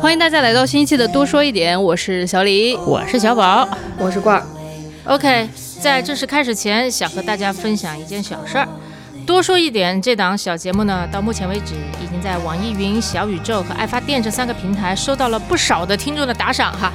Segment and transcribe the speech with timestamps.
[0.00, 4.46] 欢迎大家来到新一期的多说一点，我是小李，我是小宝，我是罐儿。
[5.04, 5.48] OK，
[5.80, 8.68] 在正式开始前，想和大家分享一件小事儿。
[9.26, 16.92] 多说一点，这档小节目呢，到目前为止已经在网易云、小宇宙和爱发电这三个平台收到了不少的听众的打赏哈。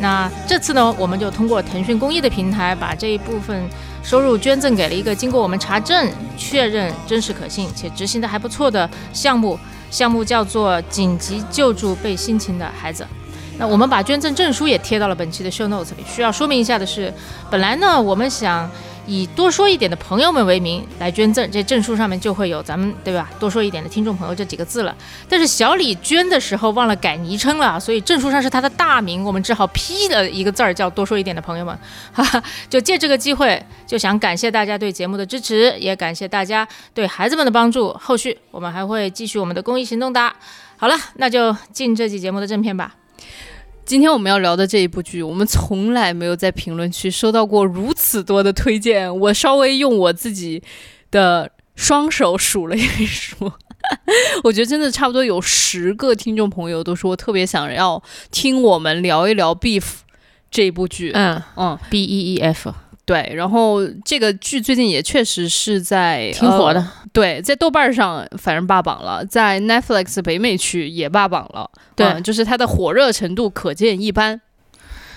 [0.00, 3.62] 那这次呢，我们就通过腾讯公益的平台，把这一部分
[4.02, 9.58] 收入捐赠给了一个经过我们查证、确认真实可信且执行的还不错的项目，
[9.96, 13.06] 项目叫做紧急救助被性侵的孩子。
[13.58, 16.04] 那我们把捐赠证书也贴到了本期的 show notes 里。
[16.06, 17.12] 需要说明一下的是，
[17.50, 18.70] 本来呢，我们想。
[19.08, 23.30] 以多说一点的朋友们为名来捐赠，这证书上面就会有咱们对吧？
[23.38, 24.92] 多说一点的听众朋友这几个字了。
[25.28, 31.78] 但是小李捐的时候忘了改昵称了，所以证书上是他的大名，我们只好 P 了一个字儿叫多说一点的朋友们。
[32.12, 37.92] 哈哈，就借这个机会，就想感谢大家对节目的支持，也感谢大家对孩子们的帮助。
[37.92, 40.34] 后续我们还会继续我们的公益行动的。
[40.76, 42.92] 好了，那就进这期节目的正片吧。
[43.86, 49.16] 今天我们要聊的这一部剧，我们从来没有在评论区收到过如此多的推荐。
[49.20, 50.60] 我稍微用我自己
[51.12, 53.52] 的双手数了一数，
[54.42, 58.02] 我觉得真的差不多有十个听众朋友都说特别想要
[58.32, 59.80] 听我们聊一聊《Beef》
[60.50, 61.12] 这一部剧。
[61.14, 62.74] 嗯嗯，B E E F。
[63.06, 66.84] 对，然后这个剧最近也确实是在挺火的。
[67.12, 71.70] 对，在豆瓣上反正霸榜了，在 Netflix 北美区也霸榜了。
[71.94, 74.40] 对，就是它的火热程度可见一斑。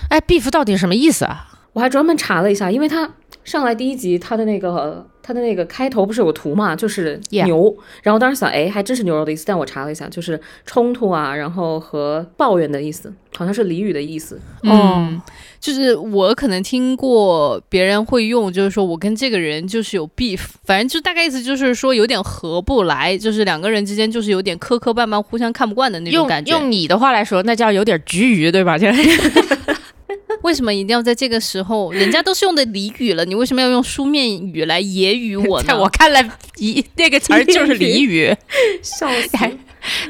[0.08, 1.48] 哎，beef 到底什么意思啊？
[1.72, 3.10] 我还专门查了一下，因为它
[3.44, 5.06] 上来第一集它的那个。
[5.22, 9.44] 它的那个开头不是有个图嘛，就是牛，然后当时想，哎，还真是牛肉的意思。
[9.46, 14.40] 但我查了一下，就是冲突啊，然后和抱怨的意思，好像是俚语的意思。
[14.62, 15.20] 嗯，
[15.60, 26.52] 就是我可能听过别人会用，就是说我跟这个人就是有 beef，反正就大概意思就是说有点合不来，就是两个人之间就是有点磕磕绊绊，互相看不惯的那种感觉。
[26.52, 28.78] 用你的话来说，那叫有点局鱼，对吧？
[30.42, 31.92] 为什么一定要在这个时候？
[31.92, 35.68] 人家都是用的俚语了，你为什么要用书面语来揶揄我呢？
[35.68, 38.34] 在我看来，一那个词儿就是俚语，
[38.82, 39.52] 笑死，还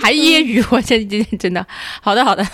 [0.00, 1.66] 还揶揄我，这这真的。
[2.00, 2.46] 好的好的，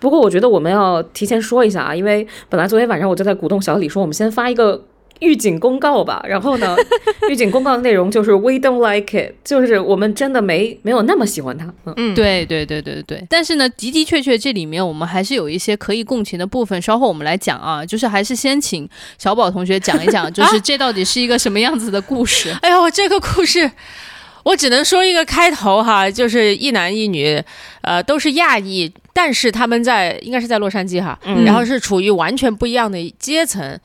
[0.00, 4.84] 不过我觉得我们要提前说一下啊，因为本来昨天晚上我就在鼓动小李说，我们先发一个。
[5.20, 6.74] 预警公告吧，然后呢？
[7.28, 11.70] 预警公告的内容就是 We don't like it，就是我们真的没没有那么喜欢他。
[11.94, 13.22] 嗯，对对对对对。
[13.28, 17.84] 但是呢，的的确确这里面我们还是有一些可以共情的部分，稍后我们来讲啊。
[17.84, 18.88] 就是还是先请
[19.18, 22.50] 小宝同学讲一讲，就是这到底是一个什么样子的故事？
[22.62, 23.70] 哎呀，我这个故事，
[24.42, 27.42] 我只能说一个开头哈，就是一男一女，
[27.82, 33.78] 呃，都是亚裔，但是他们在应该是在洛杉矶哈，然后是处于完全不一样的阶层。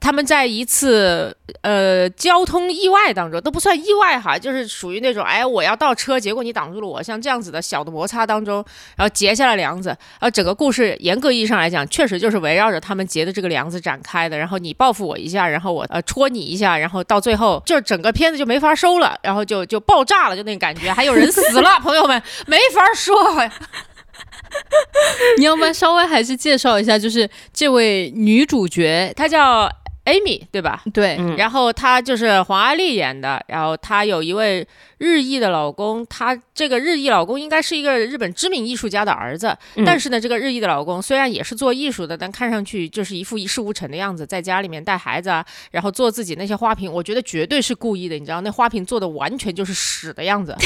[0.00, 8.64] 他们在一次呃交通意外当中都不算意外哈，就是属于那种哎我要倒车，结果你挡住了我，像这样子的小的摩擦当中，
[8.96, 9.96] 然后结下了梁子。
[10.20, 14.38] 而整个故事严格意义上来讲，确实就是围绕着他们结的这个梁子展开的。
[14.38, 23.16] 然后你报复我一下，然后我呃戳你一下，然后到最后就是整个片子就没法收了，然后就就爆炸了，就那感觉，还有人死了， 朋友们没法说。
[25.38, 29.68] 你要不然稍微还是介绍一下，就是这位女主角，她叫。
[30.08, 30.82] Amy 对吧？
[30.92, 34.66] 对，然后她就是黄阿丽演的，然后她有一位
[34.98, 50.56] 日裔的老公，她这个日裔老公应该是一个日本知名艺术家的儿子，但是呢，这个日裔的老公虽然也是做艺术的，但看上去就是一副一事无成的样子，在家里面带孩子啊，然后做自己那些花瓶，我觉得绝对是故意的，你知道那花瓶做的完全就是屎的样子，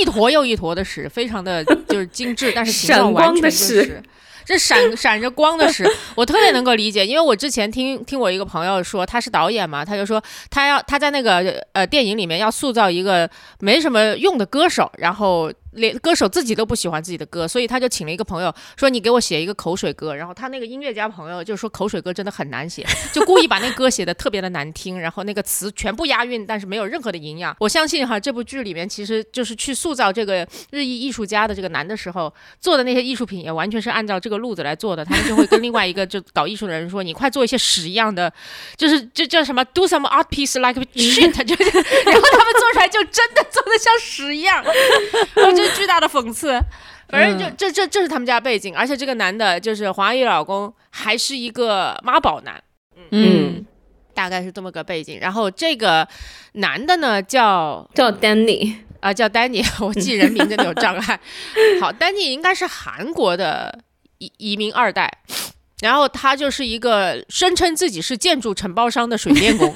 [0.00, 4.02] 一坨又一坨的屎，非常的就是精致，但是形状完全就是。
[4.50, 15.52] 这闪 闪着光的屎，我特别能够理解，因为我之前听听我一个朋友说，他是导演嘛，他就说他要他在那个呃电影里面要塑造一个没什么用的歌手，然后。
[15.72, 35.04] 连歌手自己都不喜欢自己的歌，所以他就请了一个朋友说：“你给我写一个口水歌。”然后他那个音乐家朋友就说：“口水歌真的很难写，就故意把那歌写的特别的难听，然后那个词全部押韵，但是没有任何的营养。”我相信哈，这部剧里面其实就是去塑造这个日裔艺术家的这个男的时候做的那些艺术品，也完全是按照这个路子来做的。
[35.04, 38.32] 他们就会跟另外一个就搞艺术的人说：“你快做一些屎一样的，
[38.76, 41.30] 就是这叫什么？Do some art piece like shit。
[41.44, 44.64] ”就然后他们做出来就真的做的像屎一样。
[45.62, 46.58] 是巨大的讽刺，
[47.08, 52.62] 反正就这这这是他们家背景，而且这个男的就是黄阿姨老公，还是一个妈宝男，
[53.10, 53.64] 嗯，
[54.14, 55.18] 大概是这么个背景。
[55.20, 56.06] 然后这个
[56.52, 61.20] 男的呢叫叫 Danny 啊，叫 Danny，我记人名真的有障碍。
[61.80, 63.80] 好，Danny 应该是韩国的
[64.18, 65.10] 移移民二代。
[65.80, 69.72] 然后他就是一个声称自己是建筑承包商的水电工，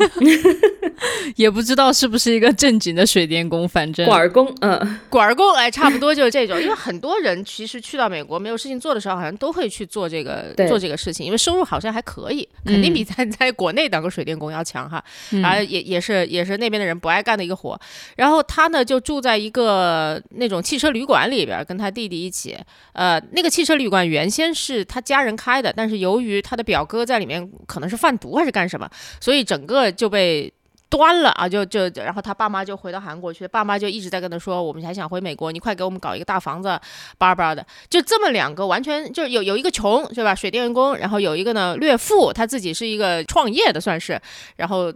[1.36, 6.60] 也不知道是不是一个正经的水电工，反正管工，嗯，管工，哎，差不多就是这种。
[6.60, 15.02] 因为很多人其实去到美国没有事情做的时候，好像都会去做这个做这个事情，因为收入好像还可以，肯定比在在国内当个水电工要强哈。
[15.42, 17.78] 啊，也也是也是那边的人不爱干的一个活。
[18.16, 22.56] 然后他呢就住在一个那种汽车旅馆里边，跟他弟弟一起。
[22.92, 28.88] 呃，那个汽车旅馆原先是他家人开的，但是由于他的表哥在里面可能是贩毒还是干什么，
[29.20, 30.52] 所以整个就被
[30.88, 31.49] 端了啊！
[31.49, 36.81] 就就然后他爸妈就回到韩国去，爸妈就一直在跟他说，我们还想回美国，你快给我们搞一个大房子，
[37.19, 37.67] 巴巴的。
[37.88, 44.20] 就这么两个完全就是有有一个穷是吧，水电工，然后有一个呢略富，他自己是一个创业的算是，
[44.56, 44.93] 然后。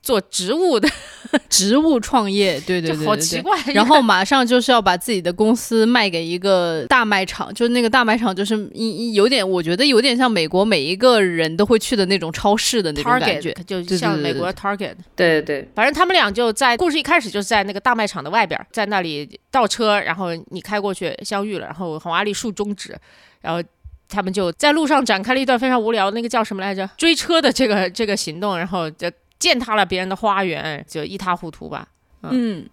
[0.00, 0.88] 做植物的
[1.50, 3.58] 植物创业，对对对，好奇怪。
[3.74, 14.94] 然后马上就是要把自己的公司卖给一个大卖场，就是那个大卖场，就是一有点，我觉得有点像美国每一个人都会去的那种超市的那种感觉，就像美国 Target。
[15.14, 22.96] 对对对，反正他们俩就在故事一开始就是在那个大卖场的外边，在那里倒车，然后你开过去相遇了，然后红阿丽竖中指，
[23.42, 23.62] 然后
[24.08, 29.10] 他们就在路上展开了一段非常无聊那个叫什么来着追车的这个这个行动，然后就。
[29.38, 31.88] 践踏了别人的花园，就一塌糊涂吧。
[32.22, 32.68] 嗯，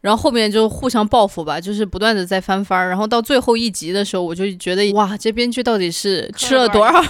[0.00, 2.88] 然后后面就互相报复吧，就是不断的在翻番儿。
[2.88, 7.02] 然后到最后一集的时候，我就觉得哇，这编剧到底是吃了多少，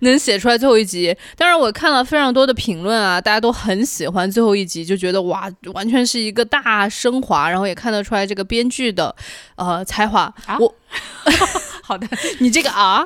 [0.00, 1.16] 能写出来最后一集？
[1.36, 7.48] 当然，我看了非常多的评论啊，大家都很喜欢最后一集，就觉得哇，完全是一个大升华。
[7.48, 9.14] 然后也看得出来这个编剧的
[9.56, 10.32] 呃才华。
[10.58, 10.74] 我。
[11.82, 12.06] 好的，
[12.38, 13.04] 你这个啊，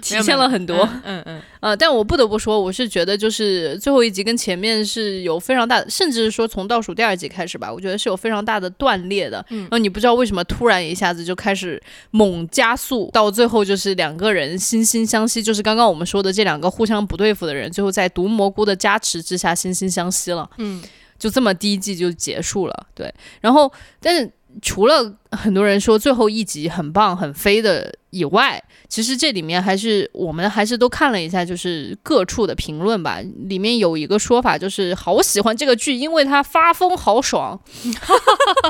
[0.00, 9.44] 体现了很多，嗯嗯，呃，但我不得不说，我是觉得就是最后一集跟前面是有非常大，甚至是说从倒数第二集开始吧，我觉得是有非常大的断裂的。
[9.48, 20.48] 然后你不知道为什么突然一下子就开始猛加速，到最后就是两个人惺惺相惜，就是刚刚我们说的这两个互相不对付的人，最后在毒蘑菇的加持之下惺惺相惜了。
[20.58, 20.82] 嗯，
[21.18, 22.86] 就这么第一季就结束了。
[22.94, 24.32] 对，然后但是。
[24.62, 28.58] 除了很多人说最后一集很棒很飞的以外，
[28.88, 33.20] 其实这里面还是我们还是都看了一下，就是各处的评论吧。
[33.44, 37.60] 里面有一个说法，就是好喜欢这个剧，因为它发疯好爽。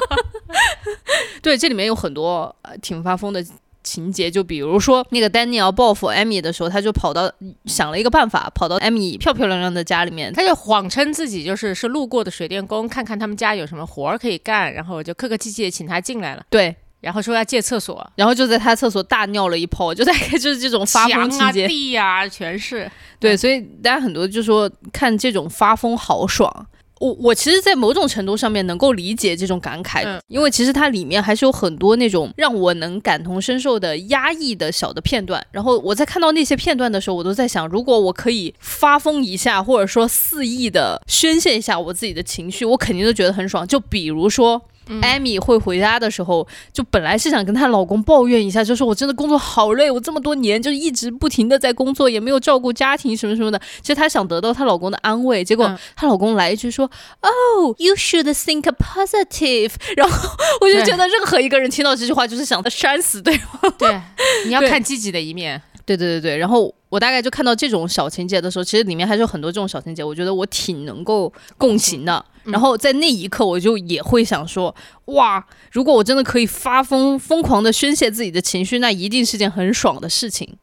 [1.40, 3.46] 对，这里面有很多呃挺发疯的。
[3.86, 7.32] 情节就比如说，那个丹尼尔报复艾米的时候，他就跑到
[7.66, 16.42] 想了一个办法，跑到艾米漂漂亮亮的家里面，他就谎称自己就是是路过的水电工，看看他们家有什么活儿可以干，然后就客客气气的请他进来了。
[16.50, 22.90] 对，然后说要借厕所，然后就在他厕所大尿了一泡，就大概 就是这种发疯情节，地呀全是。
[23.20, 26.66] 对，所以大家很多就说看这种发疯好爽。
[27.00, 35.44] 我我其实，在某种程度上面能够理解这种感慨，因为其实它里面还是有很多那种让我能感同身受的压抑的小的片段。
[35.50, 43.66] 然后我在看到那些片段的时候，我都在想，如果我可以发疯一下，或者说肆意的宣泄一下我自己的情绪，我肯定都觉得很爽。
[43.66, 44.62] 就比如说。
[45.02, 53.60] 艾米会回家的时候，就本来是想跟她老公抱怨一下，就说我真的工作好累，我这么多年就一直不停的在工作，也没有照顾家庭什么什么的。
[53.80, 56.90] 其实她想得到她老公的安慰，结果她老公来一句说
[57.20, 59.72] ：“Oh, you should think positive。
[59.96, 60.30] ”然后
[60.60, 63.72] 我就觉得任何一个人听到这句话，就是想扇死对方。
[63.78, 64.00] 对，
[64.46, 65.62] 你要看积极的一面。
[65.86, 72.22] 对对对对，然后我大概就看到这种小情节的时候，其实里面还是有很多这种小情节，我觉得我挺能够共情的。
[72.44, 74.74] 然后在那一刻，我就也会想说，
[75.06, 80.56] 哇，如果我真的可以发疯、疯狂的宣泄自己的情绪，那一定是件很爽的事情。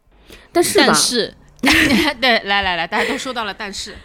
[0.52, 1.36] 但是，但是，
[2.22, 3.96] 对，来来来，大家都说到了，但是，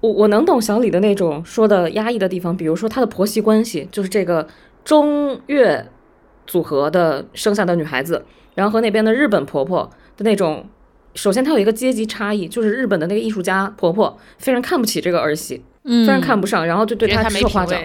[0.00, 4.46] 我我能懂小李的那种说的压抑的地方，比如说他的婆媳关系，就是这个
[4.84, 5.86] 中越
[6.46, 8.24] 组合的生下的女孩子，
[8.54, 9.90] 然后和那边的日本婆婆
[10.22, 10.66] 的那种，
[11.14, 15.62] 首先她有一个阶级差异，就是日本的那个艺术家婆婆非常看不起这个儿媳。
[15.84, 17.76] 非常看不上，然后就对她指手画脚，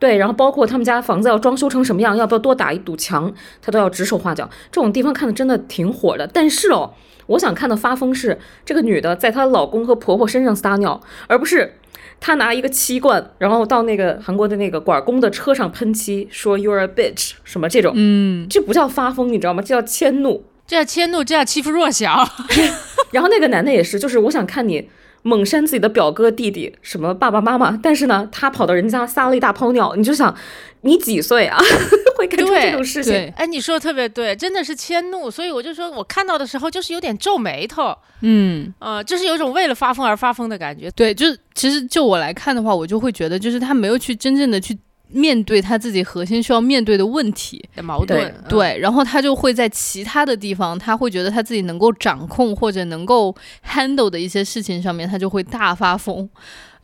[0.00, 3.32] 对，然后包括他们家房子要装修成什么样，要不要多打一堵墙，
[3.62, 4.50] 她都要指手画脚。
[4.72, 6.26] 这种地方看的真的挺火的。
[6.26, 6.92] 但是哦，
[7.26, 11.74] 我想看的发疯是这个女的在她老公和婆婆身上撒尿，而不是
[12.18, 19.62] 她拿一个漆罐，然后到那个韩国的那个管工的车上喷漆，说 You're a bitch 什么这种，嗯，这不叫发疯，你知道吗？
[19.62, 22.28] 这叫迁怒，这叫迁怒，这叫欺负弱小。
[23.12, 24.88] 然后那个男的也是，就是我想看你。
[25.26, 30.36] 猛扇自己的表哥弟弟，什么爸爸妈妈，但是呢，他跑到人家撒了一大泡尿，你就想，
[30.82, 31.56] 你几岁啊？
[32.18, 33.32] 会干出这种事情？
[33.34, 40.90] 哎，你说的特别对，真的是迁怒，所以我就说我看到的时候就是有点皱眉头，嗯，呃，就是有种为了发疯而发疯的感觉。
[40.90, 44.76] 对，就是其实就我来看的话，我就会觉得，就是他没有去真正的去
[45.08, 53.34] 面对他自己核心需要面对的问题的矛盾，对，然后他就会在其他的地方，他会觉得他自己能够掌控或者能够
[53.66, 56.28] handle 的一些事情上面，他就会大发疯。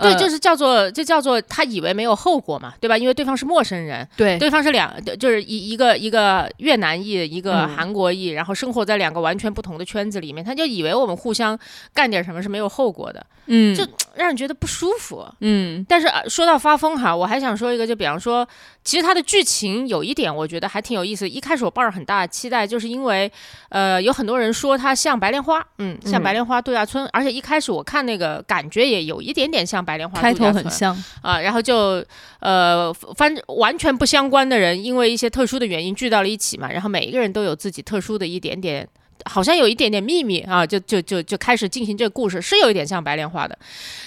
[0.00, 2.96] 对，就是叫做，就叫做他以为没有后果嘛，对吧？
[2.96, 11.58] 因为对方是陌生人，对，对方是两，就是一一个一个越南裔，一个韩国裔，然后生活在两个完全不同的圈子里面，他就以为我们互相
[11.92, 15.84] 干点什么是没有后果的，嗯，就 让人觉得不舒服，嗯。
[15.88, 18.46] 但是说到发疯哈，我还想说一个，就比方说，
[18.84, 21.28] 其实它的剧情有一点我觉得还挺有意思。
[21.28, 23.30] 一开始我抱着很大的期待，就是因为
[23.68, 29.84] 呃有很多人说它像白莲花，嗯，像白莲花度假村，而且一开始我看那个感觉也有一点点像。
[29.90, 32.04] 白莲花开头很像啊，然后就
[32.38, 38.86] 呃，反正完全不相关的人，因为一些特殊的原因聚到了一起嘛，然后每一个人都有自己特殊的一点点，
[39.24, 43.58] 好像有一点点秘密啊，就就就就开始进行这个故事，是有一点像白莲花的，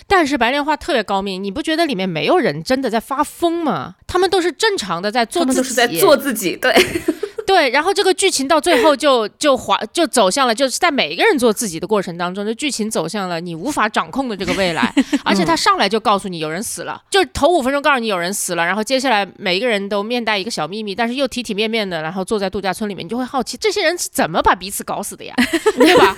[0.08, 3.96] 但是白莲花特别高明，你不觉得里面没有人真的在发疯吗？
[4.08, 6.74] 他们都是正常的在做自己，都是在做自己，对。
[7.48, 25.34] 对，然后这个剧情到最后就就滑就走向了，就是在每一个人做自己的过程当中，这剧情走向了你无法掌控的这个未来， 而且他上来就告诉你有人死了，就头五分钟告诉你有人死了，然后接下来每一个人都面带一个小秘密，但是又体体面面的，然后坐在度假村里面，你就会好奇这些人是怎么把彼此搞死的呀，
[25.78, 26.16] 对吧？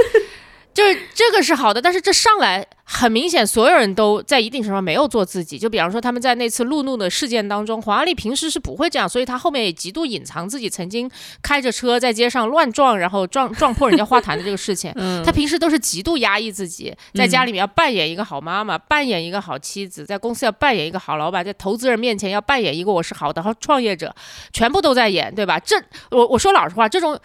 [0.76, 5.58] 就是这个是好的，但是这上来很明显，所有人都在一定程度上没有做自己。
[5.58, 11.10] 就比方说，他们在那次路怒的事件当中，黄阿丽平时是不会这样，所以他后面也极度隐藏自己曾经
[11.42, 14.92] 开着车在街上乱撞，然后撞撞破人家花坛的这个事情。
[15.24, 24.14] 他平时都是极度压抑自己，在家里面要扮演一个好妈妈，扮演一个好妻子，在公司要扮演一个好老板，在投资人面前要扮演一个我是好的好创业者，
[24.52, 25.58] 全部都在演，对吧？
[25.58, 27.18] 这我我说老实话，这种。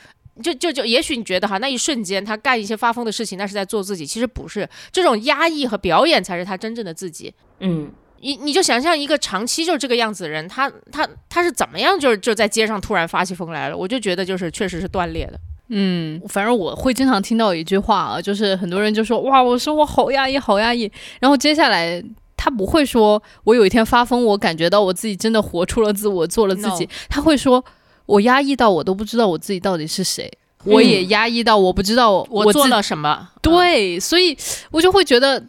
[0.42, 4.06] 就就就，也许你觉得哈，那一瞬间他干一些发疯的事情，那是在做自己。
[4.06, 7.34] 其实不是，这种压抑和表演才是他真正的自己。
[7.58, 13.76] 嗯，你你就想象一个长期就是这个样子的人，他他他是怎么样，就是就在街上突然发起疯来了。
[13.76, 15.38] 我就觉得就是确实是断裂的。
[15.68, 20.90] 嗯，反正我会经常听到一句话啊，就是很多人就说哇，我生活好压抑，好压抑。
[21.20, 22.02] 然后接下来
[22.36, 26.88] 他不会说我有一天发疯，我感觉到我自己真的活出了自我，做了自己。
[27.10, 27.62] 他会说。
[28.10, 30.30] 我压抑到我都不知道我自己到底是谁，
[30.64, 33.28] 我也压抑到我不知道我做了什么。
[33.40, 34.36] 对，所以
[34.70, 35.42] 我就会觉得。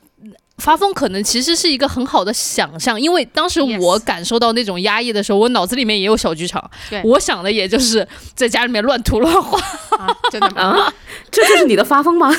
[0.62, 6.64] 发疯可能其实是一个很好的想象，因为当时我感受到那种压抑的时候，我脑子里面也有小剧场。
[7.04, 9.60] 我想的也就是在家里面乱涂乱画，
[10.32, 10.94] 真的吗？
[11.32, 12.32] 这就是你的发疯吗？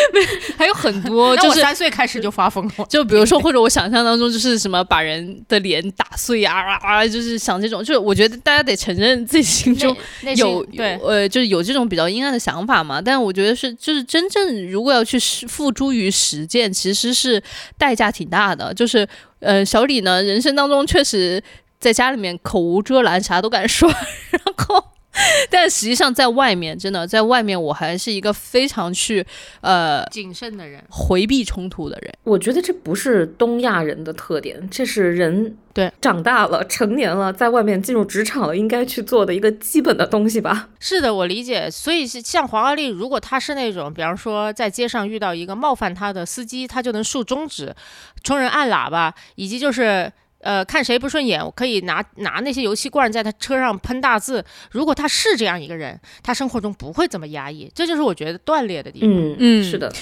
[0.56, 2.86] 还有很多，就是三岁开始就发疯了。
[2.88, 7.84] 就比如说，或者我想象当中就是什么把人的脸打碎啊啊啊，就是想这种。
[7.84, 9.94] 就是我觉得大家得承认自己心中
[10.36, 13.02] 有对呃，就是有这种比较阴暗的想法嘛。
[13.02, 17.42] 但我觉得是，就是真正如果要去付诸于实践，其实是。
[17.78, 19.06] 代价挺大的，就是，
[19.40, 21.42] 呃，小李呢，人生当中确实
[21.78, 23.88] 在家里面口无遮拦，啥都敢说，
[24.30, 24.95] 然后。
[25.50, 29.26] 但实际上，在外面，真的在外面，我还是一个非常去
[29.60, 32.12] 呃谨慎的人，回避冲突的人。
[32.24, 40.68] 我觉得这不是东亚人的特点，这是人对长大了、成年了，在外面进入职场了，应该去做的一个基本的东西吧。
[40.78, 41.70] 是的，我理解。
[41.70, 47.74] 所以是像黄阿丽，如果她是那种，比方说在街上遇到一个冒犯她的司机，她就能竖中指、
[48.22, 50.12] 冲人按喇叭，以及就是。
[50.40, 54.44] 呃，看谁不顺眼，我可以拿拿那些油漆罐在他车上喷大字。
[54.70, 57.70] 如果他是这样一个人，他生活中不会这么压抑。
[57.74, 59.10] 这就是我觉得断裂的地方。
[59.10, 59.92] 嗯嗯，是的。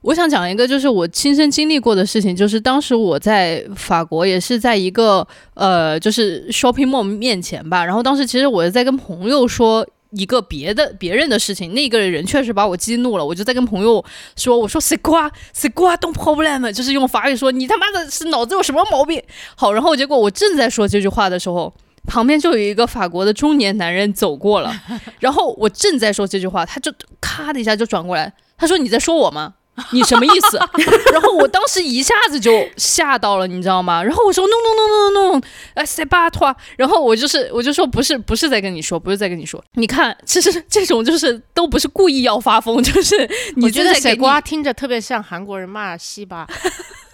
[0.00, 7.84] 我想讲一个，就是我亲身经历过的事情，就是当时我在法国，也是在一个呃，就是 shopping mall 面前吧。
[7.84, 9.86] 然后当时其实我在跟朋友说。
[10.12, 14.04] 一个别的别人的事情，那个人确实把我激怒了，我就在跟朋友
[14.36, 19.22] 说：“我说谁瓜谁瓜，don't problem，就是用法语说你他妈的是脑子有什么毛病。”
[19.56, 21.72] 好，然后结果我正在说这句话的时候，
[22.06, 24.72] 旁边就有一个法国的中年男人走过了，
[25.20, 29.54] 然后我正在说这句话，他就咔的一下就转过来，他说：“你在说我吗？”
[29.90, 30.58] 你什么意思？
[31.12, 34.02] 然后我当时一下子就吓到了，你知道吗？
[34.02, 36.54] 然后我说 no no no no no，哎塞巴托。
[36.76, 39.62] 然后我就是我就说不是不是在跟你说，不是在跟你说。
[39.74, 46.46] 你看，其实这种就是都不是故意要发疯，就是你觉得塞瓜听着特别像韩国人骂西巴。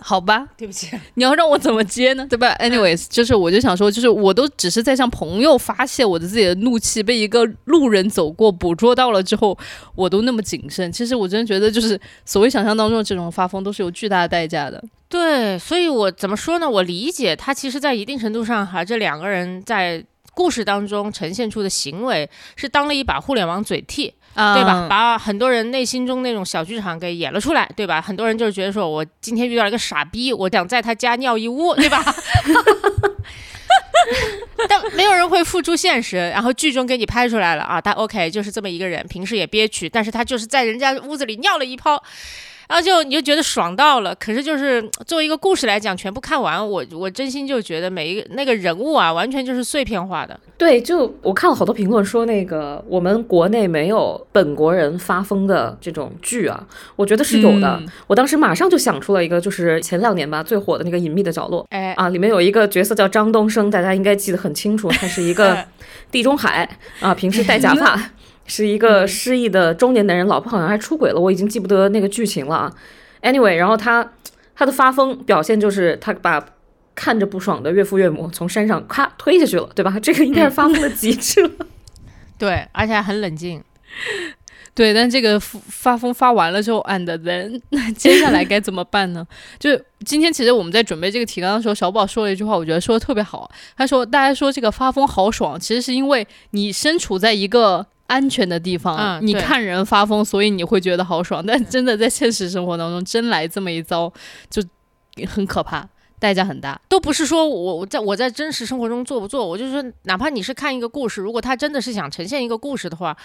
[0.01, 2.25] 好吧，对不起，你要让我怎么接呢？
[2.31, 9.59] 对吧？Anyways，就是我就想说，就是我都只是在向朋友发泄我的自己的怒气，被一个路人走过捕捉到了之后，
[9.97, 10.91] 我都那么谨慎。
[10.93, 14.83] 其实我真的觉得，就是所谓想象当中这种发疯，都是有巨大的代价的。
[15.09, 16.69] 对，所以我怎么说呢？
[16.69, 24.15] 我理解他，其实，在一定程度上，哈，这两个人在故事当中呈现出的行为，是当了一把互联网嘴替。
[24.35, 24.87] 对吧？
[24.89, 28.01] 把很多人内心中那种小剧场给演了出来，对吧？
[28.01, 32.01] 很多人就是觉得说，我今天遇到一个傻逼，我想在他家尿一屋，对吧？
[34.69, 36.17] 但没有人会付诸现实。
[36.17, 42.03] 然后剧中给你拍出来了啊，他 OK 就是这么一个人，平时也憋屈，但是他就是在人家屋子里尿了一泡。
[42.69, 50.39] 然后就你就觉得爽到了，可是就是 作为一个故事来讲，全部看完，我我真心就觉得每一个那个人物啊，完全就是碎片化的。
[50.59, 56.63] 对，就我看了好多评论说那个我们国内没有本国人发疯的这种剧啊，
[56.95, 57.81] 我觉得是有的。
[58.07, 65.65] 我当时马上就想出了一个，就是前两年吧最火的那个《隐秘的角落》，哎啊，里面有一个角色叫张东升，大家应该记得很清楚，他是一个
[66.13, 66.69] 地中海
[67.01, 67.99] 啊，平时戴假发。
[68.49, 72.75] 是一个失忆的中年男人，老婆好像还出轨了，我已经记不得那个剧情了啊。
[73.23, 74.13] Anyway，然后他
[74.57, 76.45] 他的发疯表现就是他把
[76.95, 79.99] 看着不爽的岳父岳母从山上咔推下去了，对吧？
[80.01, 81.51] 这个应该是发疯的极致了。
[82.39, 83.63] 对，而且还很冷静。
[84.75, 89.27] 对，但这个发疯发完了之后，and then 那接下来该怎么办呢？
[89.59, 89.71] 就
[90.05, 93.51] 今天其实我们在准备这个提纲的时候，小宝说了一句话，我觉得说的特别好。
[93.77, 101.45] 他说：“大家说这个发疯好爽，其实是因为你身处在一个。”安全的地方，你看人发疯，所以你会觉得好爽。
[101.47, 104.13] 但真的在现实生活当中，真来这么一遭，
[104.51, 104.63] 就
[105.27, 105.89] 很可怕，
[106.19, 106.81] 代价很大。
[106.89, 113.17] 都不是说我我在我在真实生活中做不做，我就是说，哪怕你是看一个故事，如果他真的是想呈现一个故事的话，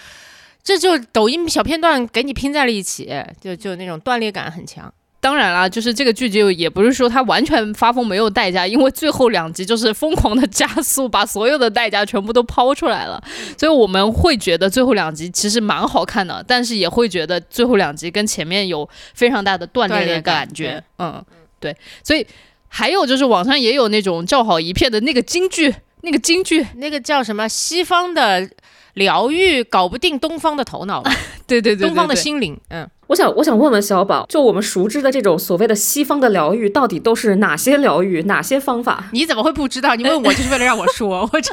[0.62, 3.10] 这就抖音小片段给你拼在了一起，
[3.40, 4.92] 就就那种断裂感很强。
[5.24, 13.18] 当然啦，就是这个剧就也不是说他完全发疯没有代价，因为最后两集就是疯狂的加速，把所有的代价全部都抛出来了，
[13.56, 20.84] 所以我们会觉得最后两集其实蛮好看的，但是也会觉得最后两集跟前面有非常大的断裂的感觉。
[20.98, 21.24] 嗯，
[21.58, 22.26] 对，所以
[22.68, 26.66] 还有就是网上也有那种叫好一片的那个京剧，那个京剧。
[26.76, 27.48] 那个叫什么？
[27.48, 28.46] 西方的。
[28.94, 31.02] 疗愈搞不定东方的头脑，
[31.46, 32.58] 对对对，东方的心灵。
[32.70, 39.08] 嗯，我想我想问问小宝，就我们熟知的这种所谓的西方的疗愈，到底都是哪些疗愈，哪些方法？
[39.12, 39.94] 你怎么会不知道？
[39.94, 41.52] 你问我就是为了让我说，我这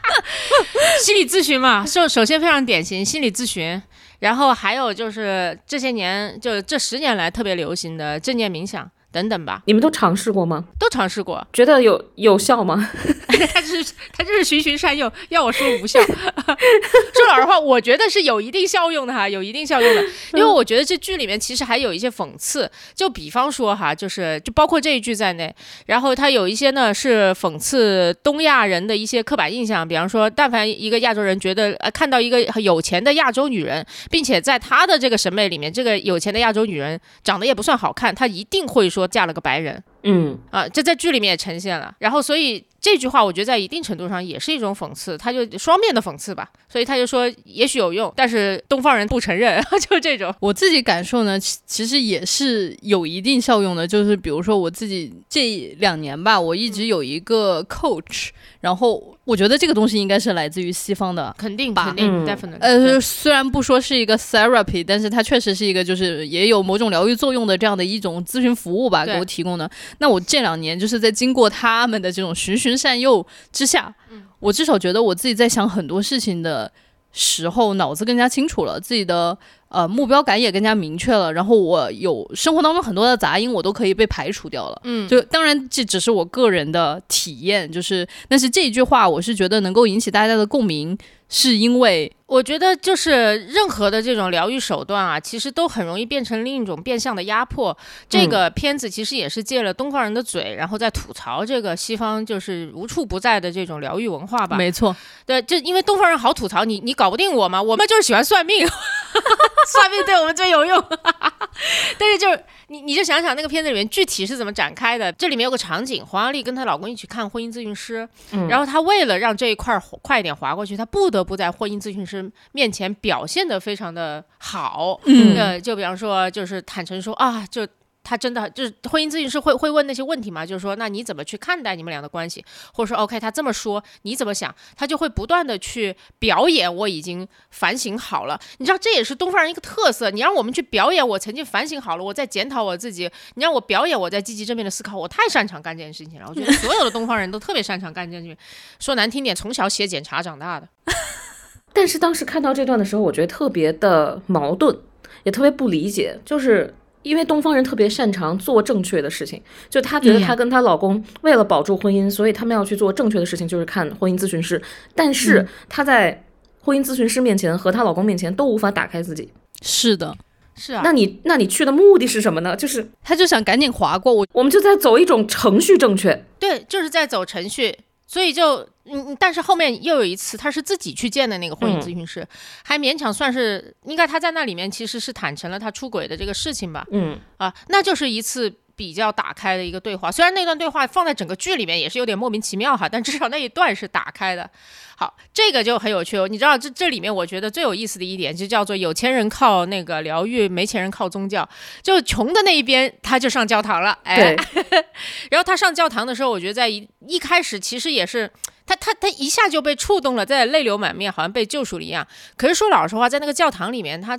[1.04, 3.80] 心理咨询嘛，首首先非常典型心理咨询，
[4.20, 8.90] 然后还有就是这些年就这十年来特别流行的正念冥想。
[9.12, 10.64] 等等吧，你们都尝试过吗？
[10.78, 12.90] 都尝试过，觉得有有效吗？
[13.52, 16.00] 他就是他就是循循善诱，要我说无效。
[16.04, 20.02] 说老实话，我觉得是有一定效用的哈，有一定效用的。
[20.34, 25.54] 因为我觉得这剧里面其实还有一些讽刺，就比方说哈，就是就包括这一句在内，
[25.86, 39.01] 然后他有一些呢是讽刺东亚人的一些刻板印象，比方说，但凡一个亚洲人觉得呃看到一个有钱的亚洲女人，并且在他的这个审美里面，这个有钱的亚洲女人长得也不算好看，他一定会说。
[39.06, 42.64] 嫁了个白人，嗯啊，这在剧里面也呈现了，然后所以。
[42.82, 50.34] 这句话我觉得在一定程度上也是一种讽刺，他就双面的讽刺吧，所以他就说也许有用，但是东方人不承认， 就这种。
[50.40, 58.30] 我自己感受呢，其其实也是有一定效用的，就是比如说我自己这两年吧，我一直有一个 coach，
[58.62, 62.58] 然后我觉得这个东西应该是来自于西方的，肯定肯定 definitely。
[62.60, 69.70] 呃，虽然不说是一个 therapy，但是它确实是一个就是也有某种疗愈作用的这样的一种咨询服务吧，给我提供的。
[69.98, 72.72] 那我这两年就是在经过他们的这种循循。
[72.72, 73.94] 善诱之下，
[74.40, 76.72] 我至少觉得我自己在想很多事情的
[77.12, 79.36] 时候，脑子更加清楚了，自己的
[79.72, 81.32] 呃目标感也更加明确了。
[81.32, 84.80] 然后我有生活当中很多的杂音，我都可以被排除掉了。
[84.84, 90.96] 嗯，就当然这只是我个人的体验，就是但是这一句话，我是觉得能够引起大家的共鸣，
[91.28, 92.12] 是因为。
[92.32, 97.76] 我觉得就是任何的这种疗愈手段啊，其实都很容易变成另一种变相的压迫。
[98.08, 104.56] 这个片子其实也是借了东方人的嘴，然后在吐槽这个西方就是无处不在的这种疗愈文化吧。
[104.56, 108.66] 没错，对，就因为东方人好吐槽你，你搞不定我嘛，我们就是喜欢算命，
[109.72, 110.84] 算命对我们最有用。
[111.98, 115.10] 但是就是你，你就想想那个片子里面具体是怎么展开的。
[115.12, 118.08] 这里面有个场景，黄亚丽跟她老公一起看婚姻咨询师，
[118.48, 122.30] 然后她为了让这一块快一点划过去，她不得不在婚姻咨询师。
[122.52, 127.66] 面前表现的非常的好，嗯，呃，就比方说，就是坦诚说啊，就
[128.04, 132.44] 他真的就是婚姻咨询师会会问那些问题嘛，就是说，那你怎么去看待你们俩的关系？
[132.72, 134.54] 或者说，OK，他这么说，你怎么想？
[134.76, 138.40] 他就会不断的去表演，我已经反省好了。
[138.58, 140.10] 你知道，这也是东方人一个特色。
[140.10, 143.10] 你让我们去表演，我曾经反省好了，我在检讨我自己。
[143.34, 146.26] 你让我表演，我在积极正面的思考，我太擅长干这件事情了。
[146.28, 148.36] 我觉得 所有的东方人都特别擅长干这件事情。
[148.80, 150.68] 说难听点，从小写检查长大的。
[151.72, 154.76] 但是当时看到这段的时候，我觉得特别的矛盾，
[155.22, 164.60] 也特别不理解，就是因为东方人特别擅长做正确的事情，就她觉得她跟她老公为了保住婚姻，所以他们要去做正确的事情，就是看婚姻咨询师。
[164.94, 166.24] 但是她在
[166.60, 169.28] 婚姻咨询师面前和她老公面前都无法打开自己。
[169.62, 170.16] 是的，
[170.54, 170.82] 是啊。
[170.84, 172.54] 那你那你去的目的是什么呢？
[172.56, 176.24] 就是她就想赶紧划过我，我们就在走一种程序正确。
[176.38, 177.76] 对，就是在走程序。
[178.12, 182.28] 所以就嗯，但是后面又有一次，他是自己去见的那个婚姻咨询师，
[182.62, 186.86] 还勉强算是应该他在那里面其实是坦诚了他出轨的这个事情吧。
[186.90, 188.52] 嗯啊，那就是一次。
[188.74, 194.48] 比较打开的一个对话，虽然那段对话放在整个剧里面也是有点莫名其妙哈，但至少那一段是打开的。
[194.96, 196.28] 好，这个就很有趣哦。
[196.28, 201.48] 你知道这这里面我觉得最有意思的一点就叫做有钱人靠那个疗愈，没钱人靠宗教。
[201.82, 204.36] 就穷的那一边他就上教堂了，哎，
[205.30, 208.30] 然后他上教堂的时候，我觉得在一一开始其实也是。
[208.64, 212.06] 他他他一下就被触动了，在泪流满面，好像被救赎了一样。
[212.36, 214.16] 可是说老实话，在那个教堂里面，他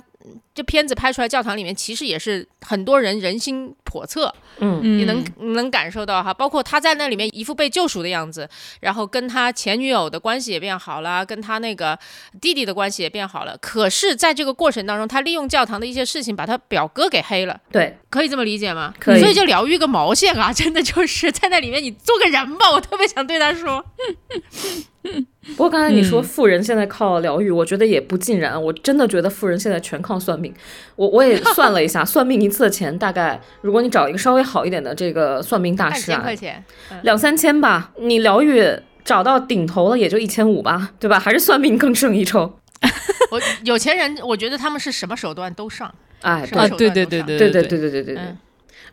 [0.54, 5.22] 这片子拍出来，教堂里面其实也是很多人人心叵测，嗯，你能
[5.54, 6.32] 能感受到哈。
[6.32, 8.48] 包括他在那里面一副被救赎的样子，
[8.80, 11.98] 然后跟他前女友的关系也变好了，跟他那个
[12.40, 13.56] 弟弟的关系也变好了。
[13.58, 17.60] 可是，在这个过程当中，他利用教堂的一些事情，把他表哥给黑了。
[17.70, 18.94] 对，可以这么理解吗？
[18.98, 19.20] 可以。
[19.20, 20.52] 所以就疗愈个毛线啊！
[20.52, 23.84] 真的就是在那里面，你做个人吧，我特别想对他说。
[25.56, 28.60] 不过刚才你说富人现在靠疗愈，我觉得也不尽然。
[28.60, 30.52] 我真的觉得富人现在全靠算命。
[30.96, 36.64] 我我也算了一下， 算命一次的钱大概，如果你找一个稍微好一点的这个算命大师啊，块钱，
[37.02, 37.92] 两三千吧。
[37.98, 38.64] 你疗愈
[39.04, 41.20] 找到顶头了，也就一千五吧，对吧？
[41.20, 42.58] 还是算命更胜一筹。
[43.30, 45.94] 我有钱人，我觉得他们是什么手段都上。
[46.22, 48.36] 哎，啊，对对对对对对对对对对对。